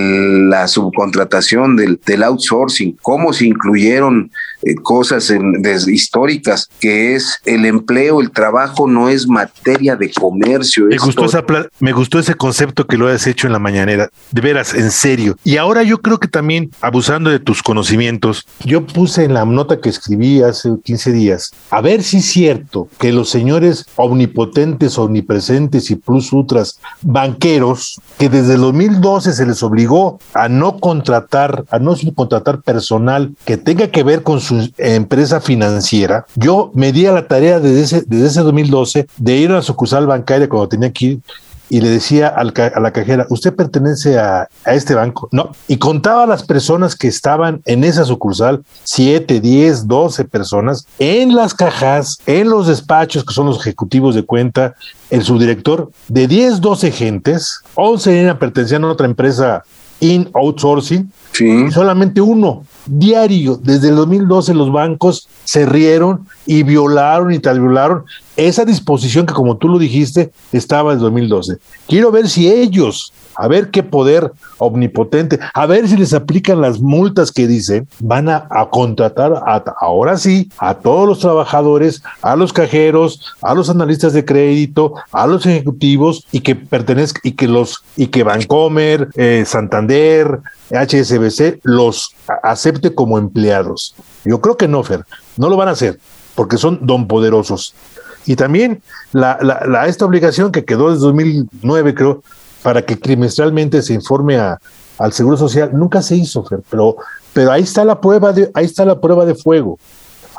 la 0.49 0.67
subcontratación, 0.67 1.75
del, 1.75 1.99
del 2.05 2.23
outsourcing? 2.23 2.97
¿Cómo 3.01 3.33
se 3.33 3.45
incluyeron 3.47 4.31
eh, 4.63 4.75
cosas 4.75 5.29
en- 5.31 5.61
des- 5.61 5.87
históricas, 5.87 6.69
que 6.79 7.15
es 7.15 7.39
el 7.45 7.65
empleo, 7.65 8.21
el 8.21 8.31
trabajo 8.31 8.87
no 8.87 9.09
es 9.09 9.27
materia 9.27 9.95
de 9.95 10.11
comercio? 10.11 10.85
Me 10.85 10.97
gustó, 10.97 11.25
esa 11.25 11.43
me 11.79 11.91
gustó 11.91 12.19
ese 12.19 12.35
concepto 12.35 12.85
que 12.87 12.97
lo 12.97 13.07
has 13.07 13.25
hecho 13.27 13.47
en 13.47 13.53
la 13.53 13.59
mañanera. 13.59 14.09
De 14.31 14.41
veras, 14.41 14.73
en 14.73 14.91
serio. 14.91 15.35
Y 15.43 15.57
ahora 15.57 15.83
yo 15.83 16.01
creo 16.01 16.19
que 16.19 16.27
también, 16.27 16.71
abusando 16.81 17.29
de 17.29 17.39
tus 17.39 17.61
conocimientos, 17.63 18.45
yo 18.63 18.85
puse 18.85 19.23
en 19.23 19.33
la 19.33 19.45
nota 19.45 19.79
que 19.81 19.89
escribí 19.89 20.41
hace 20.41 20.69
15 20.83 21.11
días, 21.11 21.51
a 21.69 21.81
ver 21.81 22.03
si 22.03 22.17
es 22.17 22.25
cierto 22.25 22.87
que 22.99 23.11
los 23.11 23.29
señores 23.29 23.85
omnipotentes, 24.21 24.97
omnipresentes 24.97 25.89
y 25.89 25.95
plus 25.95 26.31
ultras 26.31 26.79
banqueros 27.01 27.99
que 28.17 28.29
desde 28.29 28.55
el 28.55 28.61
2012 28.61 29.33
se 29.33 29.45
les 29.45 29.63
obligó 29.63 30.19
a 30.33 30.47
no 30.47 30.79
contratar, 30.79 31.65
a 31.71 31.79
no 31.79 31.95
contratar 32.13 32.61
personal 32.61 33.33
que 33.45 33.57
tenga 33.57 33.87
que 33.87 34.03
ver 34.03 34.23
con 34.23 34.39
su 34.39 34.71
empresa 34.77 35.41
financiera. 35.41 36.25
Yo 36.35 36.71
me 36.75 36.91
di 36.91 37.05
a 37.05 37.11
la 37.11 37.27
tarea 37.27 37.59
desde 37.59 37.81
ese, 37.81 38.03
desde 38.05 38.27
ese 38.27 38.41
2012 38.41 39.07
de 39.17 39.37
ir 39.37 39.51
a 39.51 39.55
la 39.55 39.61
sucursal 39.61 40.05
bancaria 40.05 40.47
cuando 40.47 40.69
tenía 40.69 40.91
que 40.91 41.05
ir 41.05 41.21
y 41.71 41.79
le 41.79 41.89
decía 41.89 42.27
al 42.27 42.53
a 42.75 42.79
la 42.81 42.91
cajera, 42.91 43.25
¿usted 43.29 43.55
pertenece 43.55 44.19
a, 44.19 44.49
a, 44.65 44.73
este 44.73 44.93
banco? 44.93 45.29
No. 45.31 45.51
Y 45.69 45.77
contaba 45.77 46.23
a 46.23 46.27
las 46.27 46.43
personas 46.43 46.97
que 46.97 47.07
estaban 47.07 47.61
en 47.65 47.85
esa 47.85 48.03
sucursal, 48.03 48.65
7, 48.83 49.39
10, 49.39 49.87
12 49.87 50.25
personas, 50.25 50.85
en 50.99 51.33
las 51.33 51.53
cajas, 51.53 52.17
en 52.25 52.49
los 52.49 52.67
despachos, 52.67 53.23
que 53.23 53.33
son 53.33 53.45
los 53.45 53.61
ejecutivos 53.61 54.15
de 54.15 54.25
cuenta, 54.25 54.75
el 55.09 55.23
subdirector, 55.23 55.91
de 56.09 56.27
10, 56.27 56.59
12 56.59 56.91
gentes, 56.91 57.61
11 57.75 58.19
eran 58.19 58.37
pertenecían 58.37 58.83
a 58.83 58.91
otra 58.91 59.05
empresa 59.05 59.63
in 60.01 60.29
outsourcing, 60.33 61.09
Sí. 61.31 61.71
solamente 61.71 62.19
uno 62.19 62.63
diario. 62.85 63.57
Desde 63.61 63.89
el 63.89 63.95
2012 63.95 64.53
los 64.53 64.71
bancos 64.71 65.27
se 65.45 65.65
rieron 65.65 66.27
y 66.45 66.63
violaron 66.63 67.31
y 67.31 67.39
tal 67.39 67.59
violaron 67.61 68.03
esa 68.35 68.65
disposición 68.65 69.25
que 69.25 69.33
como 69.33 69.55
tú 69.57 69.69
lo 69.69 69.77
dijiste 69.79 70.31
estaba 70.51 70.91
en 70.91 70.97
el 70.97 71.03
2012. 71.03 71.57
Quiero 71.87 72.11
ver 72.11 72.27
si 72.27 72.51
ellos, 72.51 73.13
a 73.41 73.47
ver 73.47 73.71
qué 73.71 73.81
poder 73.81 74.31
omnipotente, 74.59 75.39
a 75.55 75.65
ver 75.65 75.87
si 75.87 75.97
les 75.97 76.13
aplican 76.13 76.61
las 76.61 76.79
multas 76.79 77.31
que 77.31 77.47
dicen, 77.47 77.87
van 77.99 78.29
a, 78.29 78.47
contratar 78.69 79.33
a, 79.33 79.63
ahora 79.79 80.15
sí 80.17 80.51
a 80.59 80.75
todos 80.75 81.07
los 81.07 81.19
trabajadores, 81.19 82.03
a 82.21 82.35
los 82.35 82.53
cajeros, 82.53 83.33
a 83.41 83.55
los 83.55 83.67
analistas 83.71 84.13
de 84.13 84.25
crédito, 84.25 84.93
a 85.11 85.25
los 85.25 85.47
ejecutivos 85.47 86.23
y 86.31 86.41
que 86.41 86.53
pertenezcan 86.55 87.21
y 87.23 87.31
que 87.31 87.47
los 87.47 87.83
y 87.95 88.07
que 88.07 88.21
Bancomer, 88.21 89.09
eh, 89.15 89.43
Santander, 89.47 90.39
HSBC 90.69 91.61
los 91.63 92.13
acepte 92.43 92.93
como 92.93 93.17
empleados. 93.17 93.95
Yo 94.23 94.39
creo 94.39 94.55
que 94.55 94.67
no, 94.67 94.83
Fer, 94.83 95.03
no 95.37 95.49
lo 95.49 95.57
van 95.57 95.69
a 95.69 95.71
hacer 95.71 95.99
porque 96.35 96.57
son 96.57 96.77
don 96.83 97.07
poderosos. 97.07 97.73
Y 98.27 98.35
también 98.35 98.83
la, 99.13 99.39
la, 99.41 99.65
la, 99.67 99.87
esta 99.87 100.05
obligación 100.05 100.51
que 100.51 100.63
quedó 100.63 100.91
desde 100.91 101.05
2009, 101.05 101.95
creo, 101.95 102.21
para 102.61 102.85
que 102.85 102.95
trimestralmente 102.95 103.81
se 103.81 103.93
informe 103.93 104.37
a, 104.37 104.59
al 104.97 105.13
Seguro 105.13 105.37
Social, 105.37 105.71
nunca 105.73 106.01
se 106.01 106.15
hizo, 106.15 106.43
Fer, 106.43 106.61
pero, 106.69 106.97
pero 107.33 107.51
ahí 107.51 107.63
está 107.63 107.83
la 107.83 107.99
prueba 107.99 108.33
de, 108.33 108.51
ahí 108.53 108.65
está 108.65 108.85
la 108.85 108.99
prueba 108.99 109.25
de 109.25 109.35
fuego. 109.35 109.79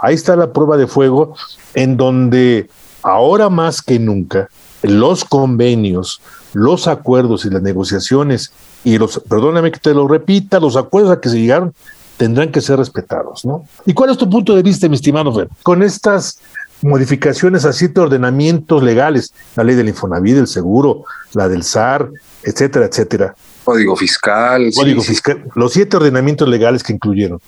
Ahí 0.01 0.15
está 0.15 0.35
la 0.35 0.53
prueba 0.53 0.77
de 0.77 0.89
fuego 0.89 1.35
en 1.75 1.97
donde 1.97 2.69
ahora 3.03 3.49
más 3.49 3.81
que 3.81 4.01
nunca 4.01 4.49
los 4.83 5.25
convenios, 5.25 6.21
los 6.55 6.89
acuerdos 6.89 7.45
y 7.45 7.51
las 7.51 7.63
negociaciones 7.63 8.53
y 8.85 8.99
los, 8.99 9.21
perdóname 9.21 9.71
que 9.71 9.79
te 9.79 9.95
lo 9.95 10.09
repita, 10.09 10.59
los 10.59 10.77
acuerdos 10.77 11.13
a 11.13 11.21
que 11.21 11.29
se 11.29 11.41
llegaron 11.41 11.73
tendrán 12.17 12.51
que 12.51 12.61
ser 12.61 12.79
respetados, 12.79 13.45
¿no? 13.45 13.65
¿Y 13.87 13.95
cuál 13.95 14.11
es 14.11 14.19
tu 14.19 14.29
punto 14.29 14.55
de 14.55 14.63
vista, 14.63 14.89
mi 14.89 14.97
estimado 14.97 15.33
Fer? 15.33 15.49
Con 15.63 15.83
estas 15.83 16.39
modificaciones 16.83 17.65
a 17.65 17.73
siete 17.73 18.01
ordenamientos 18.01 18.83
legales, 18.83 19.33
la 19.57 19.65
ley 19.65 19.75
del 19.75 19.89
Infonavit, 19.89 20.35
del 20.37 20.47
seguro, 20.47 21.05
la 21.35 21.49
del 21.49 21.63
SAR, 21.63 22.11
etcétera, 22.43 22.87
etcétera. 22.87 23.35
Código 23.65 23.97
fiscal. 23.97 24.71
Código 24.75 25.03
sí, 25.03 25.09
fiscal, 25.09 25.43
sí. 25.45 25.51
los 25.55 25.73
siete 25.73 25.97
ordenamientos 25.97 26.49
legales 26.49 26.83
que 26.83 26.93
incluyeron. 26.93 27.41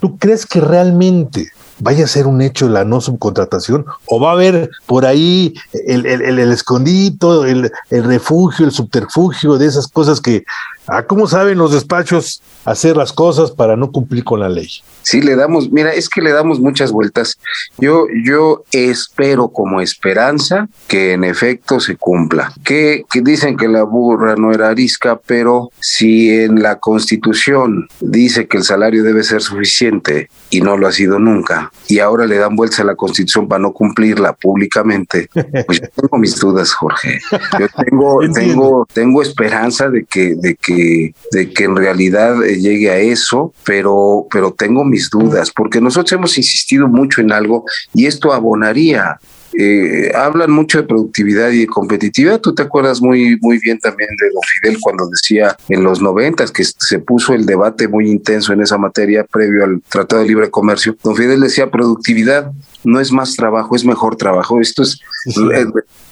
¿Tú 0.00 0.18
crees 0.18 0.46
que 0.46 0.60
realmente 0.60 1.50
vaya 1.78 2.04
a 2.04 2.08
ser 2.08 2.26
un 2.26 2.40
hecho 2.40 2.68
la 2.68 2.84
no 2.84 3.00
subcontratación 3.00 3.86
o 4.06 4.20
va 4.20 4.30
a 4.30 4.34
haber 4.34 4.70
por 4.86 5.04
ahí 5.04 5.54
el, 5.86 6.06
el, 6.06 6.22
el, 6.22 6.38
el 6.38 6.52
escondito, 6.52 7.44
el, 7.44 7.70
refugio, 7.90 8.66
el 8.66 8.72
subterfugio 8.72 9.58
de 9.58 9.66
esas 9.66 9.88
cosas 9.88 10.20
que, 10.20 10.44
ah, 10.86 11.04
¿cómo 11.04 11.26
saben 11.26 11.58
los 11.58 11.72
despachos 11.72 12.42
hacer 12.64 12.96
las 12.96 13.12
cosas 13.12 13.50
para 13.50 13.76
no 13.76 13.90
cumplir 13.92 14.24
con 14.24 14.40
la 14.40 14.48
ley? 14.48 14.68
Sí, 15.02 15.20
le 15.20 15.36
damos, 15.36 15.70
mira, 15.70 15.92
es 15.92 16.08
que 16.08 16.20
le 16.20 16.32
damos 16.32 16.58
muchas 16.58 16.90
vueltas. 16.90 17.38
Yo, 17.78 18.06
yo 18.24 18.64
espero 18.72 19.48
como 19.48 19.80
esperanza 19.80 20.68
que 20.88 21.12
en 21.12 21.22
efecto 21.22 21.78
se 21.78 21.96
cumpla. 21.96 22.52
Que, 22.64 23.04
que 23.08 23.20
dicen 23.20 23.56
que 23.56 23.68
la 23.68 23.84
burra 23.84 24.34
no 24.34 24.52
era 24.52 24.68
arisca, 24.68 25.20
pero 25.24 25.70
si 25.78 26.30
en 26.30 26.60
la 26.60 26.80
constitución 26.80 27.88
dice 28.00 28.48
que 28.48 28.56
el 28.56 28.64
salario 28.64 29.04
debe 29.04 29.22
ser 29.22 29.42
suficiente 29.42 30.28
y 30.50 30.60
no 30.60 30.76
lo 30.76 30.88
ha 30.88 30.92
sido 30.92 31.20
nunca, 31.20 31.65
y 31.88 31.98
ahora 31.98 32.26
le 32.26 32.38
dan 32.38 32.56
vueltas 32.56 32.80
a 32.80 32.84
la 32.84 32.94
constitución 32.94 33.48
para 33.48 33.60
no 33.60 33.72
cumplirla 33.72 34.32
públicamente, 34.34 35.28
pues 35.66 35.80
yo 35.80 35.88
tengo 35.94 36.18
mis 36.18 36.38
dudas, 36.38 36.72
Jorge. 36.72 37.18
Yo 37.58 37.66
tengo, 37.84 38.18
tengo, 38.34 38.86
tengo 38.92 39.22
esperanza 39.22 39.88
de 39.88 40.04
que, 40.04 40.34
de 40.36 40.56
que, 40.56 41.14
de 41.32 41.50
que 41.50 41.64
en 41.64 41.76
realidad 41.76 42.36
llegue 42.42 42.90
a 42.90 42.98
eso, 42.98 43.52
pero, 43.64 44.26
pero 44.30 44.52
tengo 44.52 44.84
mis 44.84 45.10
dudas, 45.10 45.50
porque 45.50 45.80
nosotros 45.80 46.12
hemos 46.12 46.36
insistido 46.38 46.88
mucho 46.88 47.20
en 47.20 47.32
algo 47.32 47.64
y 47.94 48.06
esto 48.06 48.32
abonaría 48.32 49.18
eh, 49.58 50.12
hablan 50.14 50.50
mucho 50.50 50.78
de 50.78 50.84
productividad 50.84 51.50
y 51.50 51.60
de 51.60 51.66
competitividad. 51.66 52.40
Tú 52.40 52.54
te 52.54 52.62
acuerdas 52.62 53.00
muy, 53.00 53.38
muy 53.40 53.58
bien 53.58 53.78
también 53.78 54.10
de 54.20 54.26
Don 54.30 54.42
Fidel 54.42 54.78
cuando 54.80 55.08
decía 55.08 55.56
en 55.68 55.82
los 55.82 56.02
noventas 56.02 56.50
que 56.50 56.64
se 56.64 56.98
puso 56.98 57.32
el 57.32 57.46
debate 57.46 57.88
muy 57.88 58.10
intenso 58.10 58.52
en 58.52 58.60
esa 58.60 58.76
materia 58.78 59.24
previo 59.24 59.64
al 59.64 59.82
Tratado 59.88 60.22
de 60.22 60.28
Libre 60.28 60.50
Comercio. 60.50 60.96
Don 61.02 61.16
Fidel 61.16 61.40
decía 61.40 61.70
productividad 61.70 62.52
no 62.86 63.00
es 63.00 63.12
más 63.12 63.34
trabajo, 63.34 63.74
es 63.74 63.84
mejor 63.84 64.16
trabajo. 64.16 64.60
Esto 64.60 64.82
es 64.82 65.00
sí. 65.26 65.42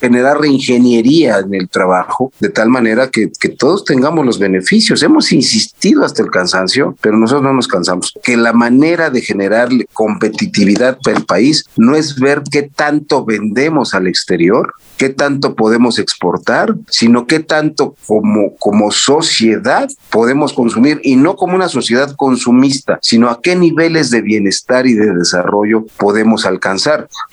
generar 0.01 0.41
reingeniería 0.41 1.39
en 1.39 1.55
el 1.55 1.69
trabajo 1.69 2.33
de 2.41 2.49
tal 2.49 2.69
manera 2.69 3.09
que, 3.09 3.31
que, 3.41 3.49
todos 3.49 3.85
tengamos 3.85 4.27
los 4.27 4.39
beneficios. 4.39 5.03
Hemos 5.03 5.33
insistido 5.33 6.05
hasta 6.05 6.23
el 6.23 6.31
cansancio, 6.31 6.97
pero 7.01 7.17
nosotros 7.17 7.45
no 7.45 7.53
nos 7.53 7.69
cansamos. 7.69 8.13
Que 8.23 8.37
la 8.37 8.53
manera 8.53 9.11
de 9.11 9.21
generar 9.21 9.69
competitividad 9.93 10.99
para 11.03 11.19
el 11.19 11.25
país 11.25 11.65
no 11.77 11.95
es 11.95 12.19
ver 12.19 12.43
qué 12.51 12.63
tanto 12.63 13.25
vendemos 13.25 13.95
al 13.95 14.09
exterior, 14.09 14.75
qué 14.97 15.11
tanto 15.11 15.55
podemos 15.55 15.99
exportar, 16.01 16.75
sino 16.89 17.27
qué 17.27 17.39
tanto 17.39 17.95
como, 18.07 18.57
como 18.57 18.91
sociedad 18.91 19.89
podemos 20.11 20.53
consumir 20.53 21.01
y 21.05 21.17
no 21.17 21.37
como 21.37 21.55
una 21.55 21.69
sociedad 21.69 22.15
consumista, 22.17 22.99
sino 23.01 23.31
a 23.31 23.41
qué 23.41 23.55
niveles 23.55 24.11
de 24.11 24.23
bienestar 24.23 24.87
y 24.87 24.95
de 24.95 25.15
desarrollo 25.15 25.87
podemos 25.97 26.45
alcanzar. 26.45 26.64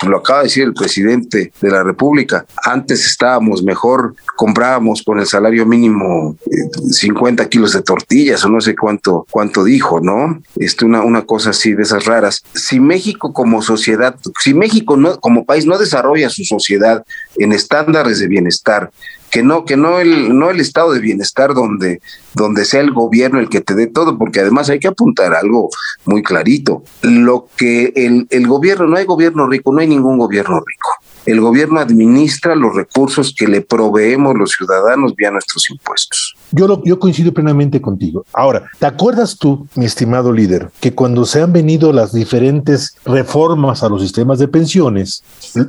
Lo 0.07 0.17
acaba 0.17 0.39
de 0.39 0.45
decir 0.45 0.63
el 0.63 0.73
presidente 0.73 1.51
de 1.61 1.69
la 1.69 1.83
República. 1.83 2.45
Antes 2.63 3.05
estábamos 3.05 3.63
mejor, 3.63 4.15
comprábamos 4.35 5.01
con 5.03 5.19
el 5.19 5.25
salario 5.25 5.65
mínimo 5.65 6.35
eh, 6.45 6.69
50 6.91 7.47
kilos 7.47 7.73
de 7.73 7.81
tortillas 7.81 8.43
o 8.43 8.49
no 8.49 8.59
sé 8.61 8.75
cuánto, 8.75 9.25
cuánto 9.29 9.63
dijo, 9.63 9.99
¿no? 10.01 10.41
Este, 10.57 10.85
una, 10.85 11.01
una 11.01 11.23
cosa 11.23 11.51
así 11.51 11.73
de 11.73 11.83
esas 11.83 12.05
raras. 12.05 12.43
Si 12.53 12.79
México 12.79 13.33
como 13.33 13.61
sociedad, 13.61 14.15
si 14.39 14.53
México 14.53 14.97
no, 14.97 15.19
como 15.19 15.45
país 15.45 15.65
no 15.65 15.77
desarrolla 15.77 16.29
su 16.29 16.43
sociedad 16.43 17.03
en 17.37 17.53
estándares 17.53 18.19
de 18.19 18.27
bienestar, 18.27 18.91
que 19.31 19.43
no, 19.43 19.65
que 19.65 19.77
no 19.77 19.99
el, 19.99 20.37
no 20.37 20.49
el 20.51 20.59
estado 20.59 20.91
de 20.91 20.99
bienestar 20.99 21.53
donde, 21.53 22.01
donde 22.35 22.65
sea 22.65 22.81
el 22.81 22.91
gobierno 22.91 23.39
el 23.39 23.49
que 23.49 23.61
te 23.61 23.73
dé 23.73 23.87
todo, 23.87 24.17
porque 24.17 24.41
además 24.41 24.69
hay 24.69 24.79
que 24.79 24.89
apuntar 24.89 25.33
algo 25.33 25.69
muy 26.05 26.21
clarito. 26.21 26.83
Lo 27.01 27.47
que 27.55 27.93
el, 27.95 28.27
el 28.29 28.47
gobierno, 28.47 28.87
no 28.87 28.97
hay 28.97 29.05
gobierno 29.05 29.47
rico, 29.47 29.71
no 29.71 29.79
hay 29.79 29.87
ningún 29.87 30.17
gobierno 30.17 30.59
rico. 30.59 30.89
El 31.25 31.39
gobierno 31.39 31.79
administra 31.79 32.55
los 32.55 32.75
recursos 32.75 33.33
que 33.37 33.47
le 33.47 33.61
proveemos 33.61 34.35
los 34.35 34.51
ciudadanos 34.51 35.15
vía 35.15 35.31
nuestros 35.31 35.69
impuestos. 35.69 36.35
Yo, 36.51 36.67
lo, 36.67 36.83
yo 36.83 36.99
coincido 36.99 37.31
plenamente 37.31 37.79
contigo. 37.79 38.25
Ahora, 38.33 38.65
¿te 38.79 38.87
acuerdas 38.87 39.37
tú, 39.37 39.67
mi 39.75 39.85
estimado 39.85 40.33
líder, 40.33 40.71
que 40.79 40.93
cuando 40.93 41.25
se 41.25 41.41
han 41.41 41.53
venido 41.53 41.93
las 41.93 42.11
diferentes 42.11 42.95
reformas 43.05 43.83
a 43.83 43.89
los 43.89 44.01
sistemas 44.01 44.39
de 44.39 44.47
pensiones, 44.47 45.23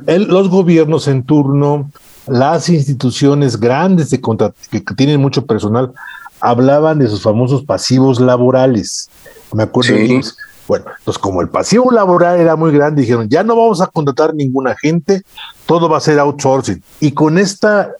el, 0.07 0.23
los 0.23 0.49
gobiernos 0.49 1.07
en 1.07 1.23
turno, 1.23 1.91
las 2.27 2.69
instituciones 2.69 3.59
grandes 3.59 4.09
de 4.09 4.21
que 4.69 4.81
tienen 4.95 5.21
mucho 5.21 5.45
personal, 5.45 5.93
hablaban 6.39 6.99
de 6.99 7.07
sus 7.07 7.21
famosos 7.21 7.63
pasivos 7.63 8.19
laborales. 8.19 9.09
Me 9.53 9.63
acuerdo 9.63 9.95
sí. 9.95 10.07
de 10.07 10.23
bueno, 10.67 10.85
entonces 10.97 11.21
como 11.21 11.41
el 11.41 11.49
pasivo 11.49 11.91
laboral 11.91 12.39
era 12.39 12.55
muy 12.55 12.71
grande, 12.71 13.01
dijeron, 13.01 13.27
ya 13.29 13.43
no 13.43 13.55
vamos 13.55 13.81
a 13.81 13.87
contratar 13.87 14.33
ninguna 14.33 14.75
gente, 14.75 15.23
todo 15.65 15.89
va 15.89 15.97
a 15.97 16.01
ser 16.01 16.19
outsourcing. 16.19 16.81
Y 16.99 17.11
con 17.11 17.37
esta, 17.37 17.91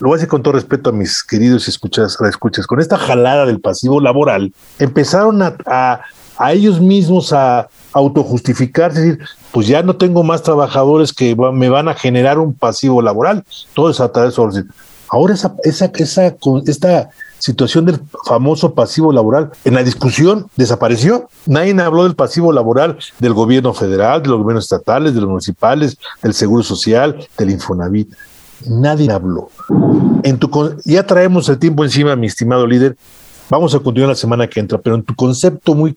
lo 0.00 0.08
voy 0.08 0.14
a 0.14 0.16
decir 0.16 0.28
con 0.28 0.42
todo 0.42 0.54
respeto 0.54 0.90
a 0.90 0.92
mis 0.92 1.22
queridos 1.22 1.68
escuchas, 1.68 2.18
escuchas, 2.20 2.66
con 2.66 2.80
esta 2.80 2.98
jalada 2.98 3.46
del 3.46 3.60
pasivo 3.60 4.00
laboral, 4.00 4.52
empezaron 4.78 5.42
a, 5.42 5.56
a, 5.66 6.00
a 6.38 6.52
ellos 6.52 6.80
mismos 6.80 7.32
a 7.32 7.68
autojustificarse, 7.92 9.00
decir, 9.00 9.18
pues 9.52 9.66
ya 9.66 9.82
no 9.82 9.96
tengo 9.96 10.22
más 10.22 10.42
trabajadores 10.42 11.12
que 11.12 11.36
me 11.36 11.68
van 11.68 11.88
a 11.88 11.94
generar 11.94 12.38
un 12.38 12.54
pasivo 12.54 13.02
laboral, 13.02 13.44
todo 13.74 13.90
es 13.90 14.00
a 14.00 14.10
través 14.10 14.36
de. 14.36 14.64
Ahora 15.10 15.34
esa, 15.34 15.54
esa, 15.64 15.90
esa, 15.96 16.36
esta 16.66 17.10
situación 17.38 17.86
del 17.86 18.00
famoso 18.26 18.74
pasivo 18.74 19.12
laboral. 19.12 19.50
En 19.64 19.74
la 19.74 19.82
discusión 19.82 20.50
desapareció. 20.56 21.28
Nadie 21.46 21.80
habló 21.80 22.04
del 22.04 22.14
pasivo 22.14 22.52
laboral 22.52 22.98
del 23.18 23.32
gobierno 23.34 23.72
federal, 23.74 24.22
de 24.22 24.28
los 24.28 24.38
gobiernos 24.38 24.64
estatales, 24.64 25.14
de 25.14 25.20
los 25.20 25.30
municipales, 25.30 25.96
del 26.22 26.34
Seguro 26.34 26.62
Social, 26.62 27.26
del 27.36 27.50
Infonavit. 27.50 28.12
Nadie 28.66 29.10
habló. 29.10 29.50
Ya 30.84 31.06
traemos 31.06 31.48
el 31.48 31.58
tiempo 31.58 31.84
encima, 31.84 32.16
mi 32.16 32.26
estimado 32.26 32.66
líder. 32.66 32.96
Vamos 33.50 33.74
a 33.74 33.78
continuar 33.78 34.10
la 34.10 34.14
semana 34.14 34.46
que 34.46 34.60
entra, 34.60 34.78
pero 34.78 34.96
en 34.96 35.02
tu 35.02 35.14
concepto 35.14 35.74
muy, 35.74 35.96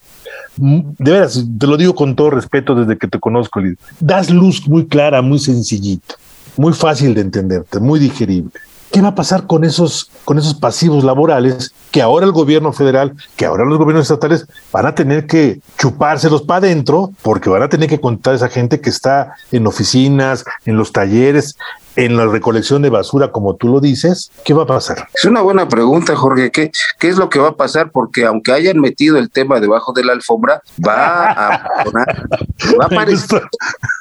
de 0.58 1.12
veras, 1.12 1.44
te 1.60 1.68
lo 1.68 1.76
digo 1.76 1.94
con 1.94 2.16
todo 2.16 2.30
respeto 2.30 2.76
desde 2.76 2.98
que 2.98 3.08
te 3.08 3.20
conozco, 3.20 3.60
líder, 3.60 3.78
das 4.00 4.30
luz 4.30 4.68
muy 4.68 4.88
clara, 4.88 5.22
muy 5.22 5.40
sencillita, 5.40 6.16
muy 6.56 6.74
fácil 6.74 7.14
de 7.14 7.22
entenderte, 7.22 7.80
muy 7.80 8.00
digerible. 8.00 8.52
¿Qué 8.92 9.02
va 9.02 9.10
a 9.10 9.16
pasar 9.16 9.48
con 9.48 9.64
esos, 9.64 10.12
con 10.26 10.38
esos 10.38 10.54
pasivos 10.54 11.06
laborales 11.06 11.74
que 11.92 12.02
ahora 12.02 12.26
el 12.26 12.34
gobierno 12.34 12.74
federal, 12.74 13.14
que 13.38 13.46
ahora 13.46 13.64
los 13.64 13.78
gobiernos 13.78 14.04
estatales 14.04 14.46
van 14.72 14.86
a 14.86 14.96
tener 14.96 15.28
que 15.28 15.62
chupárselos 15.78 16.42
para 16.42 16.66
adentro 16.66 17.12
porque 17.22 17.50
van 17.50 17.64
a 17.64 17.70
tener 17.70 17.88
que 17.88 18.02
contar 18.02 18.34
a 18.34 18.36
esa 18.36 18.50
gente 18.50 18.82
que 18.82 18.90
está 18.90 19.36
en 19.52 19.66
oficinas, 19.66 20.44
en 20.66 20.76
los 20.76 20.92
talleres, 20.92 21.56
en 21.96 22.18
la 22.18 22.26
recolección 22.26 22.82
de 22.82 22.90
basura, 22.90 23.32
como 23.32 23.56
tú 23.56 23.68
lo 23.68 23.80
dices, 23.80 24.32
¿qué 24.46 24.54
va 24.54 24.64
a 24.64 24.68
pasar? 24.68 25.08
Es 25.14 25.26
una 25.26 25.42
buena 25.42 25.68
pregunta, 25.68 26.16
Jorge. 26.16 26.52
¿Qué, 26.52 26.72
¿Qué 27.00 27.10
es 27.10 27.18
lo 27.18 27.30
que 27.30 27.40
va 27.40 27.50
a 27.50 27.56
pasar? 27.56 27.92
Porque 27.92 28.26
aunque 28.26 28.52
hayan 28.52 28.80
metido 28.80 29.18
el 29.18 29.30
tema 29.30 29.60
debajo 29.60 29.94
de 29.94 30.04
la 30.04 30.14
alfombra, 30.14 30.62
va 30.86 31.32
a, 31.32 31.70
va 32.80 32.84
a 32.84 32.86
aparecer. 32.86 33.42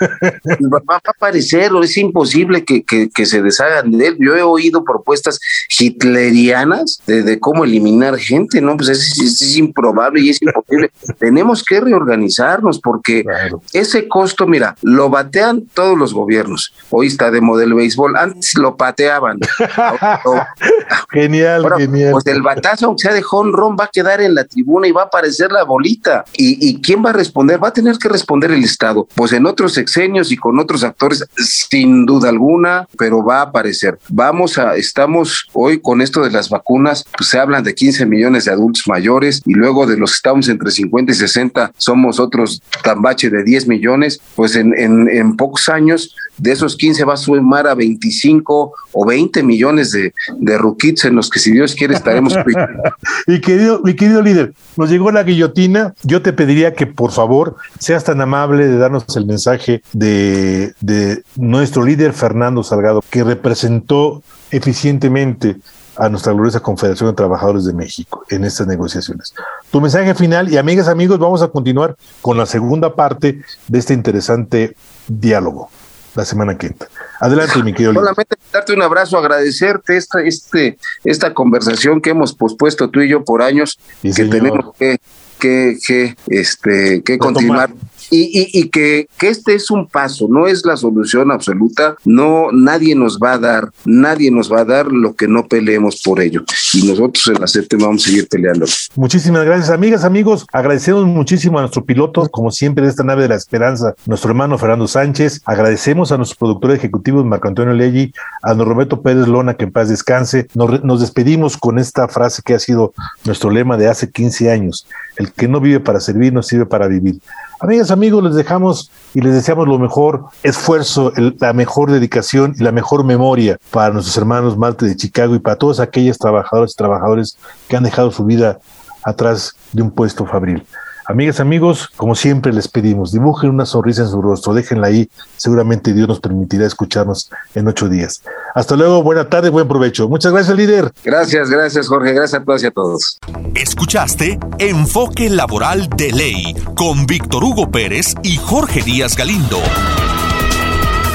va 0.00 0.94
a 0.96 1.10
aparecer, 1.10 1.72
es 1.82 1.96
imposible 1.96 2.64
que, 2.64 2.84
que, 2.84 3.26
se 3.26 3.42
deshagan 3.42 3.92
de 3.92 4.08
él. 4.08 4.16
Yo 4.18 4.36
he 4.36 4.42
oído 4.42 4.84
propuestas 4.84 5.38
hitlerianas 5.78 7.02
de, 7.06 7.38
cómo 7.38 7.64
eliminar 7.64 8.18
gente, 8.18 8.60
¿no? 8.60 8.76
Pues 8.76 8.88
es, 8.88 9.18
es, 9.18 9.56
improbable 9.56 10.20
y 10.20 10.30
es 10.30 10.42
imposible. 10.42 10.90
Tenemos 11.18 11.62
que 11.62 11.80
reorganizarnos 11.80 12.80
porque 12.80 13.24
ese 13.72 14.08
costo, 14.08 14.46
mira, 14.46 14.76
lo 14.82 15.10
batean 15.10 15.66
todos 15.74 15.98
los 15.98 16.14
gobiernos. 16.14 16.72
Hoy 16.90 17.08
está 17.08 17.30
de 17.30 17.40
modelo 17.40 17.79
béisbol. 17.80 18.16
Antes 18.16 18.54
lo 18.56 18.76
pateaban. 18.76 19.38
genial, 21.10 21.66
genial. 21.76 22.12
Pues 22.12 22.26
el 22.26 22.42
batazo, 22.42 22.86
aunque 22.86 23.02
sea 23.02 23.14
de 23.14 23.24
honrón, 23.30 23.76
va 23.78 23.84
a 23.84 23.90
quedar 23.92 24.20
en 24.20 24.34
la 24.34 24.44
tribuna 24.44 24.86
y 24.86 24.92
va 24.92 25.02
a 25.02 25.04
aparecer 25.06 25.50
la 25.50 25.64
bolita. 25.64 26.24
¿Y, 26.36 26.80
quién 26.80 27.04
va 27.04 27.10
a 27.10 27.12
responder? 27.12 27.62
Va 27.62 27.68
a 27.68 27.72
tener 27.72 27.96
que 27.98 28.08
responder 28.08 28.50
el 28.50 28.64
Estado. 28.64 29.08
Pues 29.14 29.32
en 29.32 29.46
otros 29.46 29.72
sexenios 29.72 30.30
y 30.30 30.36
con 30.36 30.58
otros 30.58 30.84
actores, 30.84 31.24
sin 31.36 32.06
duda 32.06 32.28
alguna, 32.28 32.86
pero 32.98 33.24
va 33.24 33.38
a 33.38 33.42
aparecer. 33.42 33.98
Vamos 34.08 34.58
a, 34.58 34.76
estamos 34.76 35.48
hoy 35.52 35.80
con 35.80 36.00
esto 36.00 36.22
de 36.22 36.30
las 36.30 36.48
vacunas, 36.48 37.04
pues 37.16 37.30
se 37.30 37.38
hablan 37.38 37.64
de 37.64 37.74
15 37.74 38.06
millones 38.06 38.44
de 38.44 38.52
adultos 38.52 38.84
mayores 38.86 39.42
y 39.46 39.54
luego 39.54 39.86
de 39.86 39.96
los 39.96 40.10
que 40.10 40.16
estamos 40.16 40.48
entre 40.48 40.70
50 40.70 41.12
y 41.12 41.14
60 41.14 41.72
somos 41.76 42.20
otros 42.20 42.62
tambache 42.82 43.30
de 43.30 43.42
10 43.42 43.68
millones, 43.68 44.20
pues 44.34 44.56
en, 44.56 44.74
en, 44.78 45.08
en 45.08 45.36
pocos 45.36 45.68
años 45.68 46.14
de 46.40 46.52
esos 46.52 46.76
15 46.76 47.04
va 47.04 47.14
a 47.14 47.16
sumar 47.16 47.66
a 47.66 47.74
25 47.74 48.72
o 48.92 49.06
20 49.06 49.42
millones 49.42 49.92
de, 49.92 50.12
de 50.38 50.58
rookies 50.58 51.04
en 51.04 51.14
los 51.14 51.28
que 51.28 51.38
si 51.38 51.52
Dios 51.52 51.74
quiere 51.74 51.94
estaremos. 51.94 52.34
mi, 53.26 53.40
querido, 53.40 53.80
mi 53.84 53.94
querido 53.94 54.22
líder, 54.22 54.54
nos 54.76 54.90
llegó 54.90 55.10
la 55.12 55.22
guillotina. 55.22 55.94
Yo 56.02 56.22
te 56.22 56.32
pediría 56.32 56.74
que 56.74 56.86
por 56.86 57.12
favor 57.12 57.56
seas 57.78 58.04
tan 58.04 58.20
amable 58.20 58.66
de 58.66 58.78
darnos 58.78 59.04
el 59.16 59.26
mensaje 59.26 59.82
de, 59.92 60.74
de 60.80 61.22
nuestro 61.36 61.84
líder 61.84 62.14
Fernando 62.14 62.62
Salgado, 62.62 63.04
que 63.10 63.22
representó 63.22 64.22
eficientemente 64.50 65.56
a 65.96 66.08
nuestra 66.08 66.32
gloriosa 66.32 66.60
Confederación 66.60 67.10
de 67.10 67.16
Trabajadores 67.16 67.66
de 67.66 67.74
México 67.74 68.24
en 68.30 68.44
estas 68.44 68.66
negociaciones. 68.66 69.34
Tu 69.70 69.80
mensaje 69.80 70.14
final 70.14 70.50
y 70.50 70.56
amigas, 70.56 70.88
amigos, 70.88 71.18
vamos 71.18 71.42
a 71.42 71.48
continuar 71.48 71.96
con 72.22 72.38
la 72.38 72.46
segunda 72.46 72.94
parte 72.94 73.42
de 73.68 73.78
este 73.78 73.92
interesante 73.92 74.74
diálogo 75.06 75.68
la 76.14 76.24
semana 76.24 76.56
que 76.58 76.68
entra. 76.68 76.88
Adelante, 77.20 77.62
mi 77.62 77.72
querido. 77.72 77.94
Solamente 77.94 78.36
darte 78.52 78.72
un 78.72 78.82
abrazo, 78.82 79.18
agradecerte 79.18 79.96
esta, 79.96 80.22
este, 80.22 80.78
esta 81.04 81.34
conversación 81.34 82.00
que 82.00 82.10
hemos 82.10 82.34
pospuesto 82.34 82.90
tú 82.90 83.00
y 83.00 83.08
yo 83.08 83.24
por 83.24 83.42
años, 83.42 83.78
y 84.02 84.12
que 84.12 84.24
tenemos 84.24 84.74
que, 84.78 84.98
que, 85.38 85.78
que, 85.86 86.16
este, 86.26 87.02
que 87.02 87.18
continuar 87.18 87.70
y, 88.10 88.58
y, 88.58 88.68
que, 88.68 89.08
que, 89.18 89.28
este 89.28 89.54
es 89.54 89.70
un 89.70 89.86
paso, 89.86 90.26
no 90.28 90.46
es 90.46 90.64
la 90.66 90.76
solución 90.76 91.30
absoluta, 91.30 91.96
no, 92.04 92.50
nadie 92.52 92.94
nos 92.94 93.18
va 93.18 93.34
a 93.34 93.38
dar, 93.38 93.70
nadie 93.84 94.30
nos 94.30 94.52
va 94.52 94.60
a 94.60 94.64
dar 94.64 94.86
lo 94.92 95.14
que 95.14 95.28
no 95.28 95.46
peleemos 95.46 96.02
por 96.02 96.20
ello. 96.20 96.44
Y 96.74 96.86
nosotros 96.88 97.26
en 97.28 97.40
la 97.40 97.46
séptima 97.46 97.86
vamos 97.86 98.04
a 98.04 98.08
seguir 98.08 98.28
peleando. 98.28 98.66
Muchísimas 98.96 99.44
gracias, 99.44 99.70
amigas, 99.70 100.04
amigos. 100.04 100.46
Agradecemos 100.52 101.06
muchísimo 101.06 101.58
a 101.58 101.62
nuestro 101.62 101.84
piloto, 101.84 102.28
como 102.28 102.50
siempre, 102.50 102.84
de 102.84 102.90
esta 102.90 103.04
nave 103.04 103.22
de 103.22 103.28
la 103.28 103.36
esperanza, 103.36 103.94
nuestro 104.06 104.30
hermano 104.30 104.58
Fernando 104.58 104.88
Sánchez. 104.88 105.42
Agradecemos 105.44 106.12
a 106.12 106.16
nuestro 106.16 106.38
productor 106.38 106.72
ejecutivo, 106.72 107.24
Marco 107.24 107.48
Antonio 107.48 107.74
Leggi, 107.74 108.12
a 108.42 108.54
don 108.54 108.68
Roberto 108.68 109.02
Pérez 109.02 109.28
Lona, 109.28 109.54
que 109.54 109.64
en 109.64 109.72
paz 109.72 109.88
descanse. 109.88 110.48
Nos, 110.54 110.82
nos 110.84 111.00
despedimos 111.00 111.56
con 111.56 111.78
esta 111.78 112.08
frase 112.08 112.42
que 112.44 112.54
ha 112.54 112.58
sido 112.58 112.92
nuestro 113.24 113.50
lema 113.50 113.76
de 113.76 113.88
hace 113.88 114.10
15 114.10 114.50
años. 114.50 114.86
El 115.16 115.32
que 115.32 115.48
no 115.48 115.60
vive 115.60 115.80
para 115.80 116.00
servir, 116.00 116.32
no 116.32 116.42
sirve 116.42 116.66
para 116.66 116.88
vivir. 116.88 117.20
Amigas, 117.62 117.90
amigos, 117.90 118.24
les 118.24 118.34
dejamos 118.34 118.90
y 119.12 119.20
les 119.20 119.34
deseamos 119.34 119.68
lo 119.68 119.78
mejor 119.78 120.24
esfuerzo, 120.42 121.12
la 121.38 121.52
mejor 121.52 121.90
dedicación 121.90 122.54
y 122.58 122.62
la 122.62 122.72
mejor 122.72 123.04
memoria 123.04 123.58
para 123.70 123.92
nuestros 123.92 124.16
hermanos 124.16 124.56
Malte 124.56 124.86
de 124.86 124.96
Chicago 124.96 125.34
y 125.34 125.40
para 125.40 125.56
todos 125.56 125.78
aquellos 125.78 126.16
trabajadores 126.16 126.72
y 126.72 126.76
trabajadores 126.76 127.36
que 127.68 127.76
han 127.76 127.82
dejado 127.82 128.12
su 128.12 128.24
vida 128.24 128.60
atrás 129.02 129.54
de 129.72 129.82
un 129.82 129.90
puesto 129.90 130.24
fabril. 130.24 130.64
Amigas, 131.10 131.40
amigos, 131.40 131.88
como 131.96 132.14
siempre 132.14 132.52
les 132.52 132.68
pedimos, 132.68 133.10
dibujen 133.10 133.50
una 133.50 133.66
sonrisa 133.66 134.02
en 134.02 134.08
su 134.08 134.22
rostro, 134.22 134.54
déjenla 134.54 134.86
ahí, 134.86 135.10
seguramente 135.36 135.92
Dios 135.92 136.06
nos 136.06 136.20
permitirá 136.20 136.64
escucharnos 136.64 137.32
en 137.56 137.66
ocho 137.66 137.88
días. 137.88 138.22
Hasta 138.54 138.76
luego, 138.76 139.02
buena 139.02 139.28
tarde, 139.28 139.50
buen 139.50 139.66
provecho. 139.66 140.08
Muchas 140.08 140.32
gracias, 140.32 140.56
líder. 140.56 140.92
Gracias, 141.02 141.50
gracias, 141.50 141.88
Jorge, 141.88 142.12
gracias 142.12 142.40
a 142.40 142.44
todas 142.44 142.62
y 142.62 142.66
a 142.66 142.70
todos. 142.70 143.18
Escuchaste 143.56 144.38
Enfoque 144.58 145.28
Laboral 145.30 145.88
de 145.96 146.12
Ley 146.12 146.54
con 146.76 147.06
Víctor 147.06 147.42
Hugo 147.42 147.72
Pérez 147.72 148.14
y 148.22 148.36
Jorge 148.36 148.80
Díaz 148.80 149.16
Galindo. 149.16 149.58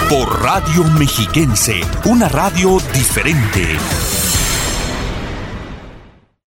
Por 0.09 0.43
Radio 0.43 0.83
Mexiquense, 0.99 1.79
una 2.03 2.27
radio 2.27 2.79
diferente. 2.93 3.77